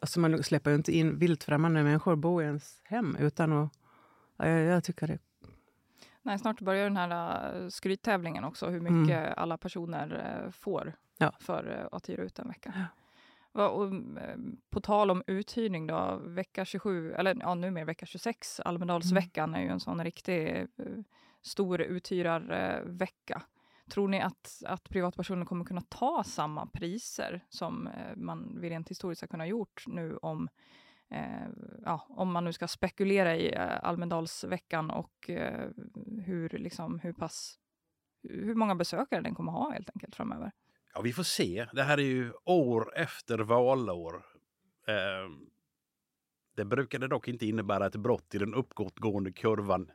alltså 0.00 0.20
man 0.20 0.42
släpper 0.42 0.70
ju 0.70 0.76
inte 0.76 0.92
in 0.96 1.18
vilt 1.18 1.44
främmande 1.44 1.82
människor 1.82 2.16
bo 2.16 2.42
i 2.42 2.44
ens 2.44 2.80
hem 2.84 3.16
utan 3.16 3.52
att... 3.52 3.72
Ja, 4.36 4.48
jag, 4.48 4.60
jag 4.76 4.84
tycker 4.84 5.06
det. 5.06 5.18
Nej, 6.22 6.38
snart 6.38 6.60
börjar 6.60 6.84
den 6.84 6.96
här 6.96 7.54
uh, 7.62 7.68
skryttävlingen 7.68 8.44
också, 8.44 8.66
hur 8.68 8.80
mycket 8.80 9.38
alla 9.38 9.58
personer 9.58 10.40
eh, 10.44 10.50
får 10.50 10.92
Ja. 11.18 11.32
för 11.40 11.78
eh, 11.80 11.96
att 11.96 12.08
hyra 12.08 12.22
ut 12.22 12.38
en 12.38 12.48
vecka. 12.48 12.72
Va, 12.76 12.84
och, 13.52 13.94
eh, 13.94 14.36
på 14.70 14.80
tal 14.80 15.10
om 15.10 15.22
uthyrning 15.26 15.86
då, 15.86 16.20
vecka 16.24 16.64
27, 16.64 17.12
eller 17.12 17.36
ja, 17.40 17.54
numera 17.54 17.84
vecka 17.84 18.06
26, 18.06 18.60
Almedalsveckan 18.60 19.54
är 19.54 19.62
ju 19.62 19.68
en 19.68 19.80
sån 19.80 20.04
riktig 20.04 20.56
eh, 20.56 20.66
stor 21.42 21.80
uthyrarvecka. 21.80 23.42
Tror 23.90 24.08
ni 24.08 24.20
att, 24.20 24.62
att 24.66 24.88
privatpersoner 24.88 25.46
kommer 25.46 25.64
kunna 25.64 25.80
ta 25.80 26.24
samma 26.24 26.66
priser 26.66 27.44
som 27.48 27.86
eh, 27.86 28.16
man 28.16 28.60
vid 28.60 28.70
rent 28.70 28.90
historiskt 28.90 29.22
har 29.22 29.28
kunnat 29.28 29.48
gjort 29.48 29.84
nu 29.86 30.16
om 30.16 30.48
eh, 31.10 31.48
ja, 31.84 32.06
om 32.08 32.32
man 32.32 32.44
nu 32.44 32.52
ska 32.52 32.68
spekulera 32.68 33.36
i 33.36 33.54
eh, 33.54 33.84
Almedalsveckan 33.84 34.90
och 34.90 35.30
eh, 35.30 35.68
hur, 36.24 36.48
liksom, 36.48 36.98
hur 36.98 37.12
pass 37.12 37.58
hur 38.22 38.54
många 38.54 38.74
besökare 38.74 39.20
den 39.20 39.34
kommer 39.34 39.52
ha 39.52 39.72
helt 39.72 39.90
enkelt 39.94 40.16
framöver. 40.16 40.52
Ja, 40.94 41.00
vi 41.00 41.12
får 41.12 41.22
se. 41.22 41.66
Det 41.72 41.82
här 41.82 41.98
är 41.98 42.02
ju 42.02 42.32
år 42.44 42.96
efter 42.96 43.38
valår. 43.38 44.24
Eh, 44.86 45.30
det 46.56 46.64
brukade 46.64 47.08
dock 47.08 47.28
inte 47.28 47.46
innebära 47.46 47.86
ett 47.86 47.96
brott 47.96 48.34
i 48.34 48.38
den 48.38 48.54
uppåtgående 48.54 49.32
kurvan 49.32 49.90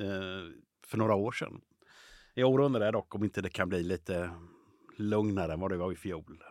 eh, 0.00 0.60
för 0.86 0.98
några 0.98 1.14
år 1.14 1.32
sedan. 1.32 1.60
I 2.34 2.44
år 2.44 2.60
undrar 2.60 2.84
jag 2.84 2.94
dock 2.94 3.14
om 3.14 3.24
inte 3.24 3.40
det 3.40 3.50
kan 3.50 3.68
bli 3.68 3.82
lite 3.82 4.30
lugnare 4.96 5.52
än 5.52 5.60
vad 5.60 5.70
det 5.70 5.76
var 5.76 5.92
i 5.92 5.96
fjol. 5.96 6.44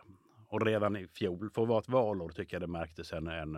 Och 0.48 0.66
redan 0.66 0.96
i 0.96 1.08
fjol, 1.08 1.50
för 1.50 1.62
att 1.62 1.68
vara 1.68 1.78
ett 1.78 1.88
valår, 1.88 2.28
tycker 2.28 2.54
jag 2.54 2.62
det 2.62 2.72
märktes 2.72 3.12
en, 3.12 3.26
en 3.26 3.52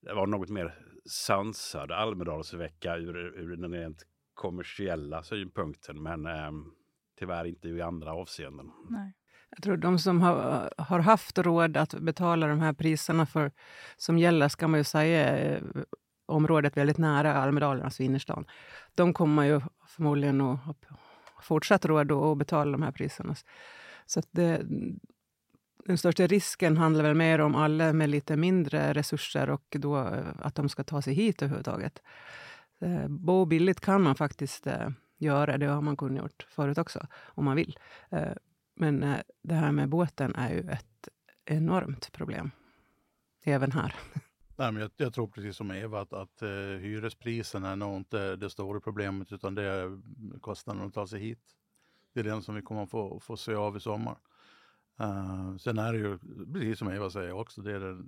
det 0.00 0.14
var 0.14 0.26
något 0.26 0.48
mer 0.48 0.78
sansad 1.04 1.92
Almedalsvecka 1.92 2.96
ur, 2.96 3.16
ur 3.16 3.56
den 3.56 3.72
rent 3.72 4.06
kommersiella 4.34 5.22
synpunkten. 5.22 6.02
Men 6.02 6.26
eh, 6.26 6.52
tyvärr 7.18 7.44
inte 7.44 7.68
i 7.68 7.82
andra 7.82 8.12
avseenden. 8.12 8.70
Nej. 8.88 9.12
Jag 9.50 9.62
tror 9.62 9.76
de 9.76 9.98
som 9.98 10.20
har, 10.20 10.70
har 10.78 10.98
haft 10.98 11.38
råd 11.38 11.76
att 11.76 11.94
betala 11.94 12.46
de 12.46 12.60
här 12.60 12.72
priserna 12.72 13.26
för, 13.26 13.52
som 13.96 14.18
gäller, 14.18 14.48
ska 14.48 14.68
man 14.68 14.80
ju 14.80 14.84
säga, 14.84 15.38
eh, 15.38 15.62
området 16.26 16.76
väldigt 16.76 16.98
nära 16.98 17.34
Almedalen, 17.34 17.84
alltså 17.84 18.02
innerstan. 18.02 18.46
De 18.94 19.12
kommer 19.12 19.42
ju 19.42 19.60
förmodligen 19.86 20.40
att 20.40 20.60
ha 20.60 21.42
fortsatt 21.42 21.84
råd 21.84 22.12
att 22.12 22.38
betala 22.38 22.72
de 22.72 22.82
här 22.82 22.92
priserna. 22.92 23.34
Så 24.06 24.20
att 24.20 24.28
det, 24.30 24.62
den 25.86 25.98
största 25.98 26.26
risken 26.26 26.76
handlar 26.76 27.04
väl 27.04 27.14
mer 27.14 27.38
om 27.38 27.54
alla 27.54 27.92
med 27.92 28.10
lite 28.10 28.36
mindre 28.36 28.92
resurser 28.92 29.50
och 29.50 29.76
då 29.78 29.98
eh, 29.98 30.26
att 30.38 30.54
de 30.54 30.68
ska 30.68 30.84
ta 30.84 31.02
sig 31.02 31.14
hit 31.14 31.42
överhuvudtaget. 31.42 32.02
Eh, 32.80 33.08
bo 33.08 33.44
billigt 33.44 33.80
kan 33.80 34.02
man 34.02 34.14
faktiskt 34.14 34.66
göra, 35.18 35.58
det 35.58 35.66
har 35.66 35.80
man 35.80 35.96
kunnat 35.96 36.22
gjort 36.22 36.46
förut 36.50 36.78
också, 36.78 37.06
om 37.24 37.44
man 37.44 37.56
vill. 37.56 37.78
Men 38.78 39.02
eh, 39.02 39.20
det 39.42 39.54
här 39.54 39.72
med 39.72 39.88
båten 39.88 40.34
är 40.34 40.50
ju 40.50 40.60
ett 40.60 41.08
enormt 41.44 42.12
problem. 42.12 42.50
Även 43.44 43.72
här. 43.72 43.94
Nej, 44.56 44.72
men 44.72 44.82
jag, 44.82 44.90
jag 44.96 45.14
tror 45.14 45.26
precis 45.26 45.56
som 45.56 45.70
Eva 45.70 46.00
att, 46.00 46.12
att 46.12 46.42
uh, 46.42 46.48
hyrespriserna 46.78 47.70
är 47.70 47.76
nog 47.76 47.96
inte 47.96 48.36
det 48.36 48.50
stora 48.50 48.80
problemet 48.80 49.32
utan 49.32 49.54
det 49.54 49.62
är 49.62 50.00
kostnaden 50.40 50.86
att 50.86 50.94
ta 50.94 51.06
sig 51.06 51.20
hit. 51.20 51.40
Det 52.14 52.20
är 52.20 52.24
den 52.24 52.42
som 52.42 52.54
vi 52.54 52.62
kommer 52.62 52.82
att 52.82 52.90
få, 52.90 53.20
få 53.20 53.36
se 53.36 53.54
av 53.54 53.76
i 53.76 53.80
sommar. 53.80 54.18
Uh, 55.00 55.56
sen 55.56 55.78
är 55.78 55.92
det 55.92 55.98
ju, 55.98 56.18
precis 56.52 56.78
som 56.78 56.88
Eva 56.88 57.10
säger 57.10 57.32
också, 57.32 57.62
det, 57.62 57.72
är 57.72 57.80
det, 57.80 58.02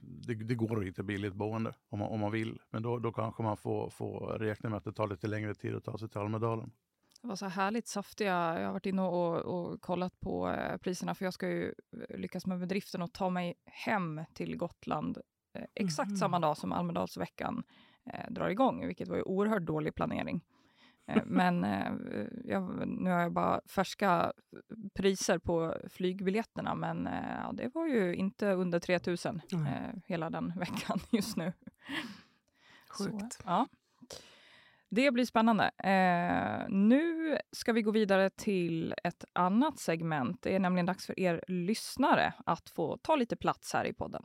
det, 0.00 0.34
det 0.34 0.54
går 0.54 0.78
att 0.78 0.86
hitta 0.86 1.02
billigt 1.02 1.34
boende 1.34 1.74
om 1.88 1.98
man, 1.98 2.08
om 2.08 2.20
man 2.20 2.32
vill. 2.32 2.58
Men 2.70 2.82
då, 2.82 2.98
då 2.98 3.12
kanske 3.12 3.42
man 3.42 3.56
får, 3.56 3.90
får 3.90 4.38
räkna 4.38 4.70
med 4.70 4.76
att 4.76 4.84
det 4.84 4.92
tar 4.92 5.06
lite 5.08 5.26
längre 5.26 5.54
tid 5.54 5.74
att 5.74 5.84
ta 5.84 5.98
sig 5.98 6.08
till 6.08 6.20
Almedalen. 6.20 6.70
Det 7.22 7.28
var 7.28 7.36
så 7.36 7.46
härligt 7.46 7.86
saftiga. 7.88 8.60
Jag 8.60 8.66
har 8.66 8.72
varit 8.72 8.86
inne 8.86 9.02
och, 9.02 9.36
och 9.36 9.80
kollat 9.80 10.20
på 10.20 10.50
eh, 10.50 10.76
priserna 10.76 11.14
för 11.14 11.24
jag 11.24 11.34
ska 11.34 11.48
ju 11.48 11.74
eh, 12.08 12.18
lyckas 12.18 12.46
med 12.46 12.58
bedriften 12.60 13.02
och 13.02 13.12
ta 13.12 13.30
mig 13.30 13.54
hem 13.64 14.20
till 14.34 14.56
Gotland 14.56 15.18
eh, 15.54 15.64
exakt 15.74 16.10
Mhm. 16.10 16.16
samma 16.16 16.38
dag 16.38 16.56
som 16.56 16.72
Almedalsveckan 16.72 17.62
eh, 18.12 18.30
drar 18.32 18.48
igång, 18.48 18.86
vilket 18.86 19.08
var 19.08 19.16
ju 19.16 19.22
oerhört 19.22 19.62
dålig 19.62 19.94
planering. 19.94 20.44
Eh, 21.06 21.22
men 21.26 21.64
eh, 21.64 21.92
jag, 22.44 22.88
nu 22.88 23.10
har 23.10 23.20
jag 23.20 23.32
bara 23.32 23.60
färska 23.66 24.32
priser 24.94 25.38
på 25.38 25.74
flygbiljetterna, 25.90 26.74
men 26.74 27.08
ja, 27.44 27.52
det 27.52 27.74
var 27.74 27.86
ju 27.86 28.14
inte 28.14 28.52
under 28.52 28.80
3000 28.80 29.40
eh, 29.52 29.58
Nej. 29.58 30.02
hela 30.06 30.30
den 30.30 30.52
veckan 30.58 30.98
just 31.10 31.36
nu. 31.36 31.52
Sjukt. 32.88 33.32
Så, 33.32 33.42
ja. 33.44 33.66
Det 34.88 35.10
blir 35.10 35.24
spännande. 35.24 35.64
Eh, 35.64 36.68
nu 36.68 37.38
ska 37.52 37.72
vi 37.72 37.82
gå 37.82 37.90
vidare 37.90 38.30
till 38.30 38.94
ett 39.04 39.24
annat 39.32 39.78
segment. 39.78 40.42
Det 40.42 40.54
är 40.54 40.58
nämligen 40.58 40.86
dags 40.86 41.06
för 41.06 41.20
er 41.20 41.44
lyssnare 41.48 42.32
att 42.46 42.70
få 42.70 42.96
ta 42.96 43.16
lite 43.16 43.36
plats 43.36 43.72
här 43.72 43.84
i 43.84 43.92
podden. 43.92 44.22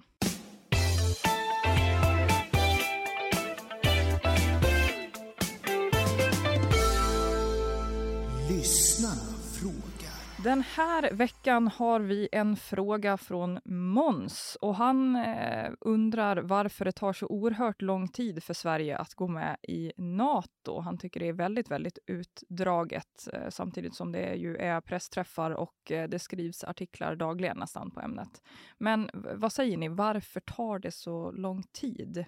Den 10.44 10.62
här 10.62 11.14
veckan 11.14 11.68
har 11.68 12.00
vi 12.00 12.30
en 12.32 12.56
fråga 12.56 13.18
från 13.18 13.60
Mons 13.66 14.58
och 14.62 14.76
han 14.76 15.16
eh, 15.16 15.72
undrar 15.80 16.38
varför 16.38 16.86
det 16.86 16.92
tar 16.92 17.14
så 17.14 17.28
oerhört 17.28 17.82
lång 17.82 18.08
tid 18.08 18.44
för 18.44 18.54
Sverige 18.54 18.98
att 18.98 19.14
gå 19.14 19.28
med 19.28 19.58
i 19.62 19.92
Nato. 19.98 20.80
Han 20.80 20.98
tycker 20.98 21.20
det 21.20 21.28
är 21.28 21.34
väldigt, 21.34 21.72
väldigt 21.72 22.00
utdraget 22.08 23.28
eh, 23.34 23.50
samtidigt 23.50 23.96
som 23.96 24.12
det 24.12 24.36
ju 24.36 24.58
är 24.58 24.82
pressträffar 24.82 25.52
och 25.52 25.92
eh, 25.92 26.10
det 26.10 26.20
skrivs 26.20 26.64
artiklar 26.64 27.16
dagligen 27.16 27.58
nästan 27.58 27.92
på 27.92 28.02
ämnet. 28.02 28.42
Men 28.78 29.10
vad 29.14 29.54
säger 29.54 29.78
ni, 29.78 29.88
varför 29.88 30.40
tar 30.40 30.80
det 30.80 30.92
så 30.92 31.32
lång 31.32 31.64
tid? 31.64 32.26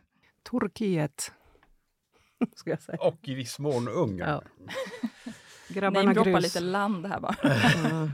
Turkiet. 0.51 1.31
Ska 2.55 2.69
jag 2.69 2.81
säga. 2.81 2.97
Och 3.01 3.27
i 3.27 3.35
viss 3.35 3.59
mån 3.59 3.87
Ungern. 3.87 4.29
Ja. 4.29 4.43
Grabbarna 5.67 6.03
Namedroppa 6.03 6.29
grus. 6.29 6.43
lite 6.43 6.59
land 6.59 7.05
här 7.05 7.19
bara. 7.19 7.35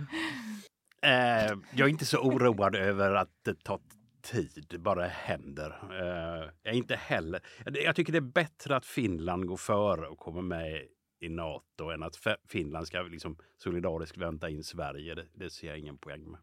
Eh, 1.02 1.58
jag 1.72 1.86
är 1.86 1.88
inte 1.88 2.06
så 2.06 2.18
oroad 2.18 2.76
över 2.76 3.16
att 3.16 3.30
det 3.46 3.64
tar 3.64 3.80
tid, 4.22 4.76
bara 4.80 5.08
händer. 5.08 5.70
Eh, 5.92 6.50
jag 6.64 6.74
är 6.74 6.78
inte 6.78 6.96
heller... 6.96 7.42
Jag 7.66 7.96
tycker 7.96 8.12
det 8.12 8.20
är 8.20 8.22
bättre 8.22 8.76
att 8.76 8.86
Finland 8.86 9.48
går 9.48 9.58
före 9.58 10.08
och 10.08 10.18
kommer 10.18 10.42
med 10.42 10.82
i 11.20 11.30
Nato 11.30 11.90
än 11.94 12.04
att 12.04 12.16
Finland 12.48 12.88
ska 12.88 13.02
liksom 13.02 13.38
solidariskt 13.58 14.18
vänta 14.18 14.50
in 14.50 14.64
Sverige. 14.64 15.16
Det, 15.16 15.26
det 15.34 15.50
ser 15.50 15.68
jag 15.68 15.80
ingen 15.80 15.98
poäng 15.98 16.32
med. 16.32 16.40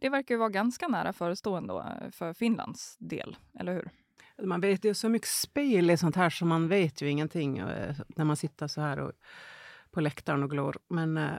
Det 0.00 0.08
verkar 0.08 0.34
ju 0.34 0.38
vara 0.38 0.48
ganska 0.48 0.88
nära 0.88 1.12
förestående 1.12 1.74
eh, 1.74 2.10
för 2.10 2.32
Finlands 2.32 2.96
del, 2.98 3.36
eller 3.58 3.72
hur? 3.72 3.90
Man 4.46 4.60
vet 4.60 4.84
ju 4.84 4.94
så 4.94 5.08
mycket 5.08 5.28
spel 5.28 5.90
i 5.90 5.96
sånt 5.96 6.16
här 6.16 6.30
så 6.30 6.44
man 6.44 6.68
vet 6.68 7.02
ju 7.02 7.10
ingenting 7.10 7.58
eh, 7.58 7.96
när 8.08 8.24
man 8.24 8.36
sitter 8.36 8.66
så 8.66 8.80
här 8.80 8.98
och, 8.98 9.12
på 9.90 10.00
läktaren 10.00 10.42
och 10.42 10.50
glor. 10.50 10.78
Men 10.88 11.16
eh, 11.16 11.32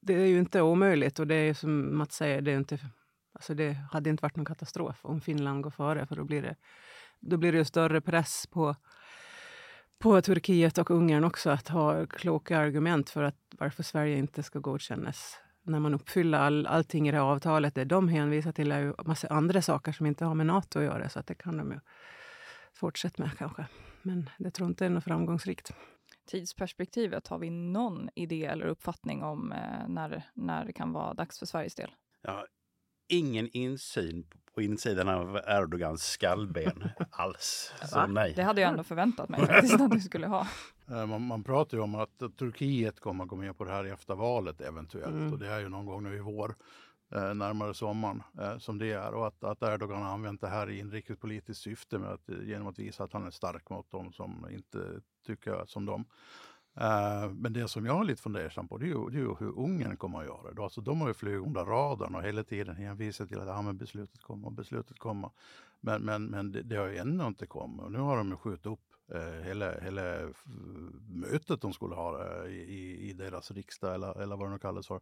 det 0.00 0.14
är 0.14 0.26
ju 0.26 0.38
inte 0.38 0.62
omöjligt 0.62 1.18
och 1.18 1.26
det 1.26 1.34
är 1.34 1.54
som 1.54 1.98
Mats 1.98 2.16
säger, 2.16 2.40
det, 2.40 2.52
är 2.52 2.56
inte, 2.56 2.78
alltså 3.32 3.54
det 3.54 3.72
hade 3.92 4.10
inte 4.10 4.22
varit 4.22 4.36
någon 4.36 4.44
katastrof 4.44 5.00
om 5.02 5.20
Finland 5.20 5.62
går 5.62 5.70
före 5.70 6.06
för 6.06 6.16
då 6.16 6.24
blir 6.24 6.42
det, 6.42 6.56
då 7.20 7.36
blir 7.36 7.52
det 7.52 7.58
ju 7.58 7.64
större 7.64 8.00
press 8.00 8.46
på, 8.50 8.76
på 9.98 10.22
Turkiet 10.22 10.78
och 10.78 10.90
Ungern 10.90 11.24
också 11.24 11.50
att 11.50 11.68
ha 11.68 12.06
kloka 12.06 12.58
argument 12.58 13.10
för 13.10 13.22
att 13.22 13.36
varför 13.50 13.82
Sverige 13.82 14.16
inte 14.16 14.42
ska 14.42 14.58
godkännas 14.58 15.40
när 15.62 15.80
man 15.80 15.94
uppfyller 15.94 16.38
all, 16.38 16.66
allting 16.66 17.08
i 17.08 17.10
det 17.10 17.16
här 17.16 17.24
avtalet. 17.24 17.74
Det 17.74 17.84
de 17.84 18.08
hänvisar 18.08 18.52
till 18.52 18.72
är 18.72 18.80
ju 18.80 18.94
massa 19.04 19.28
andra 19.28 19.62
saker 19.62 19.92
som 19.92 20.06
inte 20.06 20.24
har 20.24 20.34
med 20.34 20.46
Nato 20.46 20.78
att 20.78 20.84
göra. 20.84 21.08
Så 21.08 21.18
att 21.18 21.26
det 21.26 21.34
kan 21.34 21.56
de 21.56 21.72
ju 21.72 21.80
fortsätta 22.72 23.22
med 23.22 23.38
kanske. 23.38 23.66
Men 24.02 24.30
det 24.38 24.50
tror 24.50 24.68
inte 24.68 24.86
är 24.86 24.90
något 24.90 25.04
framgångsrikt 25.04 25.72
tidsperspektivet, 26.28 27.28
har 27.28 27.38
vi 27.38 27.50
någon 27.50 28.08
idé 28.14 28.44
eller 28.44 28.66
uppfattning 28.66 29.22
om 29.22 29.52
eh, 29.52 29.88
när, 29.88 30.22
när 30.34 30.64
det 30.64 30.72
kan 30.72 30.92
vara 30.92 31.14
dags 31.14 31.38
för 31.38 31.46
Sveriges 31.46 31.74
del? 31.74 31.90
Ja, 32.22 32.46
ingen 33.08 33.48
insyn 33.52 34.26
på 34.54 34.62
insidan 34.62 35.08
av 35.08 35.36
Erdogans 35.46 36.02
skallben 36.02 36.88
alls. 37.10 37.72
Så 37.82 38.06
nej. 38.06 38.32
Det 38.36 38.42
hade 38.42 38.60
jag 38.60 38.70
ändå 38.70 38.84
förväntat 38.84 39.28
mig 39.28 39.46
faktiskt 39.46 39.80
att 39.80 39.90
du 39.90 40.00
skulle 40.00 40.26
ha. 40.26 40.46
Eh, 40.90 41.06
Man, 41.06 41.22
man 41.22 41.44
pratar 41.44 41.76
ju 41.76 41.82
om 41.82 41.94
att 41.94 42.18
Turkiet 42.38 43.00
kommer 43.00 43.24
att 43.24 43.30
gå 43.30 43.36
med 43.36 43.58
på 43.58 43.64
det 43.64 43.70
här 43.70 43.84
efter 43.84 44.14
valet 44.14 44.60
eventuellt. 44.60 45.14
Mm. 45.14 45.32
Och 45.32 45.38
det 45.38 45.48
är 45.48 45.60
ju 45.60 45.68
någon 45.68 45.86
gång 45.86 46.02
nu 46.02 46.16
i 46.16 46.20
vår, 46.20 46.54
eh, 47.10 47.34
närmare 47.34 47.74
sommaren, 47.74 48.22
eh, 48.40 48.58
som 48.58 48.78
det 48.78 48.92
är. 48.92 49.14
Och 49.14 49.26
att, 49.26 49.44
att 49.44 49.62
Erdogan 49.62 50.02
har 50.02 50.10
använt 50.12 50.40
det 50.40 50.48
här 50.48 50.70
i 50.70 50.78
inrikespolitiskt 50.78 51.62
syfte 51.62 51.98
med 51.98 52.10
att, 52.10 52.28
eh, 52.28 52.42
genom 52.42 52.66
att 52.66 52.78
visa 52.78 53.04
att 53.04 53.12
han 53.12 53.26
är 53.26 53.30
stark 53.30 53.70
mot 53.70 53.90
dem 53.90 54.12
som 54.12 54.46
inte 54.50 55.00
tycker 55.26 55.64
som 55.66 55.86
dem. 55.86 56.04
Eh, 56.80 57.30
men 57.32 57.52
det 57.52 57.68
som 57.68 57.86
jag 57.86 58.00
är 58.00 58.04
lite 58.04 58.22
fundersam 58.22 58.68
på 58.68 58.78
det 58.78 58.84
är 58.86 58.88
ju, 58.88 59.08
det 59.10 59.16
är 59.18 59.20
ju 59.22 59.34
hur 59.38 59.58
Ungern 59.58 59.96
kommer 59.96 60.18
att 60.18 60.26
göra 60.26 60.52
det. 60.52 60.62
Alltså, 60.62 60.80
de 60.80 61.00
har 61.00 61.08
ju 61.08 61.14
flugit 61.14 61.46
under 61.46 61.64
radarn 61.64 62.14
och 62.14 62.22
hela 62.22 62.44
tiden 62.44 62.76
hänvisat 62.76 63.28
till 63.28 63.40
att 63.40 63.46
ja, 63.46 63.62
men 63.62 63.76
beslutet 63.78 64.22
kommer, 64.22 64.50
beslutet 64.50 64.98
kommer. 64.98 65.30
Men, 65.80 66.02
men, 66.02 66.24
men 66.26 66.52
det, 66.52 66.62
det 66.62 66.76
har 66.76 66.86
ju 66.86 66.96
ännu 66.96 67.26
inte 67.26 67.46
kommit 67.46 67.80
och 67.80 67.92
nu 67.92 67.98
har 67.98 68.16
de 68.16 68.28
ju 68.30 68.36
skjutit 68.36 68.66
upp 68.66 68.80
eh, 69.14 69.44
hela, 69.44 69.80
hela 69.80 70.20
eh, 70.20 70.28
mötet 71.08 71.60
de 71.60 71.72
skulle 71.72 71.94
ha 71.94 72.44
i, 72.46 72.54
i- 72.54 73.10
i 73.10 73.12
deras 73.12 73.50
riksdag 73.50 73.94
eller, 73.94 74.20
eller 74.22 74.36
vad 74.36 74.46
det 74.48 74.52
nu 74.52 74.58
kallas 74.58 74.86
för. 74.86 75.00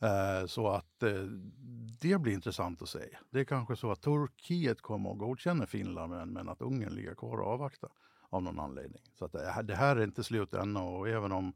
Eh, 0.00 0.46
så 0.46 0.68
att 0.68 1.02
eh, 1.02 1.22
det 2.00 2.18
blir 2.18 2.32
intressant 2.32 2.82
att 2.82 2.88
se. 2.88 3.16
Det 3.30 3.40
är 3.40 3.44
kanske 3.44 3.76
så 3.76 3.90
att 3.90 4.00
Turkiet 4.00 4.82
kommer 4.82 5.10
att 5.10 5.18
godkänna 5.18 5.66
Finland 5.66 6.12
men, 6.12 6.32
men 6.32 6.48
att 6.48 6.62
Ungern 6.62 6.94
ligger 6.94 7.14
kvar 7.14 7.38
och 7.38 7.46
avvaktar 7.46 7.90
av 8.28 8.42
någon 8.42 8.60
anledning. 8.60 9.02
Så 9.14 9.24
att 9.24 9.32
det, 9.32 9.50
här, 9.50 9.62
det 9.62 9.76
här 9.76 9.96
är 9.96 10.04
inte 10.04 10.24
slut 10.24 10.54
ännu 10.54 10.80
och 10.80 11.08
även 11.08 11.32
om 11.32 11.52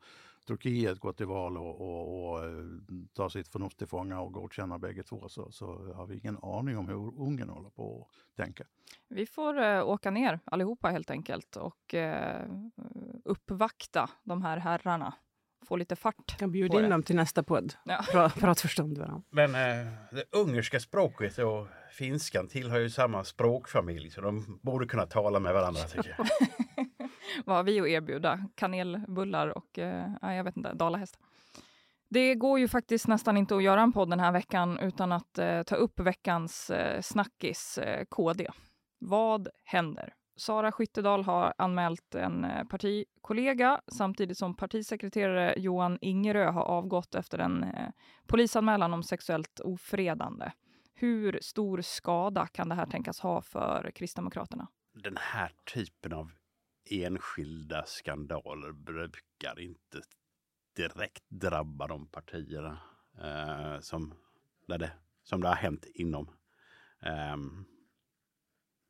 Turkiet 0.47 0.99
går 0.99 1.13
till 1.13 1.27
val 1.27 1.57
och, 1.57 1.81
och, 1.81 2.29
och 2.29 2.45
eh, 2.45 2.65
tar 3.13 3.29
sitt 3.29 3.49
förnuft 3.49 3.79
till 3.79 3.87
fånga 3.87 4.21
och 4.21 4.33
godkänner 4.33 4.79
bägge 4.79 5.03
två 5.03 5.29
så, 5.29 5.51
så 5.51 5.93
har 5.95 6.07
vi 6.07 6.19
ingen 6.19 6.39
aning 6.43 6.79
om 6.79 6.89
hur 6.89 7.21
Ungern 7.21 7.49
håller 7.49 7.71
på 7.71 8.09
att 8.11 8.37
tänka. 8.37 8.65
Vi 9.09 9.27
får 9.27 9.59
eh, 9.59 9.89
åka 9.89 10.11
ner 10.11 10.41
allihopa 10.45 10.89
helt 10.89 11.11
enkelt 11.11 11.57
och 11.57 11.95
eh, 11.95 12.51
uppvakta 13.25 14.11
de 14.25 14.43
här 14.43 14.57
herrarna. 14.57 15.15
Få 15.69 15.77
lite 15.77 15.97
fart. 15.97 16.37
Jag 16.41 16.51
bjuder 16.51 16.69
på 16.69 16.77
in 16.77 16.83
det. 16.83 16.89
dem 16.89 17.03
till 17.03 17.17
nästa 17.17 17.43
podd. 17.43 17.75
Ja. 17.85 18.05
Pra, 18.13 18.29
pratförstånd 18.29 18.99
varandra. 18.99 19.23
Men 19.31 19.55
eh, 19.55 19.93
det 20.11 20.25
ungerska 20.33 20.81
språket 20.81 21.39
och 21.39 21.67
finskan 21.93 22.49
tillhör 22.49 22.79
ju 22.79 22.91
samma 22.91 23.25
språkfamilj 23.25 24.11
så 24.11 24.21
de 24.21 24.61
borde 24.63 24.87
kunna 24.87 25.07
tala 25.07 25.41
med 25.41 25.55
varandra 25.55 25.81
tycker 25.81 26.15
jag. 26.19 26.27
Vad 27.47 27.57
har 27.57 27.63
vi 27.63 27.81
att 27.81 27.87
erbjuda? 27.87 28.49
Kanelbullar 28.55 29.49
och 29.49 29.79
eh, 29.79 30.11
ja, 30.23 30.35
jag 30.35 30.45
vet 30.45 30.57
inte, 30.57 30.75
dalahäst. 30.75 31.19
Det 32.11 32.35
går 32.35 32.59
ju 32.59 32.69
faktiskt 32.69 33.09
nästan 33.09 33.37
inte 33.37 33.57
att 33.57 33.63
göra 33.63 33.81
en 33.81 33.93
podd 33.93 34.11
den 34.11 34.21
här 34.21 34.33
veckan 34.33 34.79
utan 34.79 35.13
att 35.13 35.39
eh, 35.39 35.63
ta 35.63 35.77
upp 35.77 36.01
veckans 36.01 36.71
eh, 36.71 37.01
snackis 37.01 37.79
eh, 37.79 38.05
KD. 38.05 38.49
Vad 38.99 39.49
händer? 39.65 40.15
Sara 40.39 40.73
Skyttedal 40.73 41.25
har 41.25 41.55
anmält 41.59 42.15
en 42.15 42.45
eh, 42.45 42.65
partikollega 42.65 43.81
samtidigt 43.93 44.39
som 44.39 44.57
partisekreterare 44.57 45.55
Johan 45.57 45.99
Ingerö 46.01 46.51
har 46.51 46.63
avgått 46.63 47.15
efter 47.15 47.39
en 47.39 47.63
eh, 47.63 47.91
polisanmälan 48.27 48.95
om 48.95 49.03
sexuellt 49.03 49.61
ofredande. 49.61 50.53
Hur 50.95 51.39
stor 51.43 51.81
skada 51.81 52.47
kan 52.47 52.69
det 52.69 52.75
här 52.75 52.87
tänkas 52.87 53.21
ha 53.21 53.43
för 53.43 53.91
Kristdemokraterna? 53.95 54.69
Den 54.93 55.17
här 55.21 55.53
typen 55.75 56.13
av 56.13 56.31
enskilda 56.91 57.85
skandaler 57.87 58.73
brukar 58.73 59.61
inte 59.61 60.03
direkt 60.77 61.25
drabba 61.29 61.87
de 61.87 62.07
partierna 62.07 62.79
eh, 63.23 63.81
som, 63.81 64.15
där 64.67 64.79
det, 64.79 64.93
som 65.23 65.41
det 65.41 65.49
har 65.49 65.57
hänt 65.57 65.87
inom. 65.95 66.31
Eh, 67.03 67.37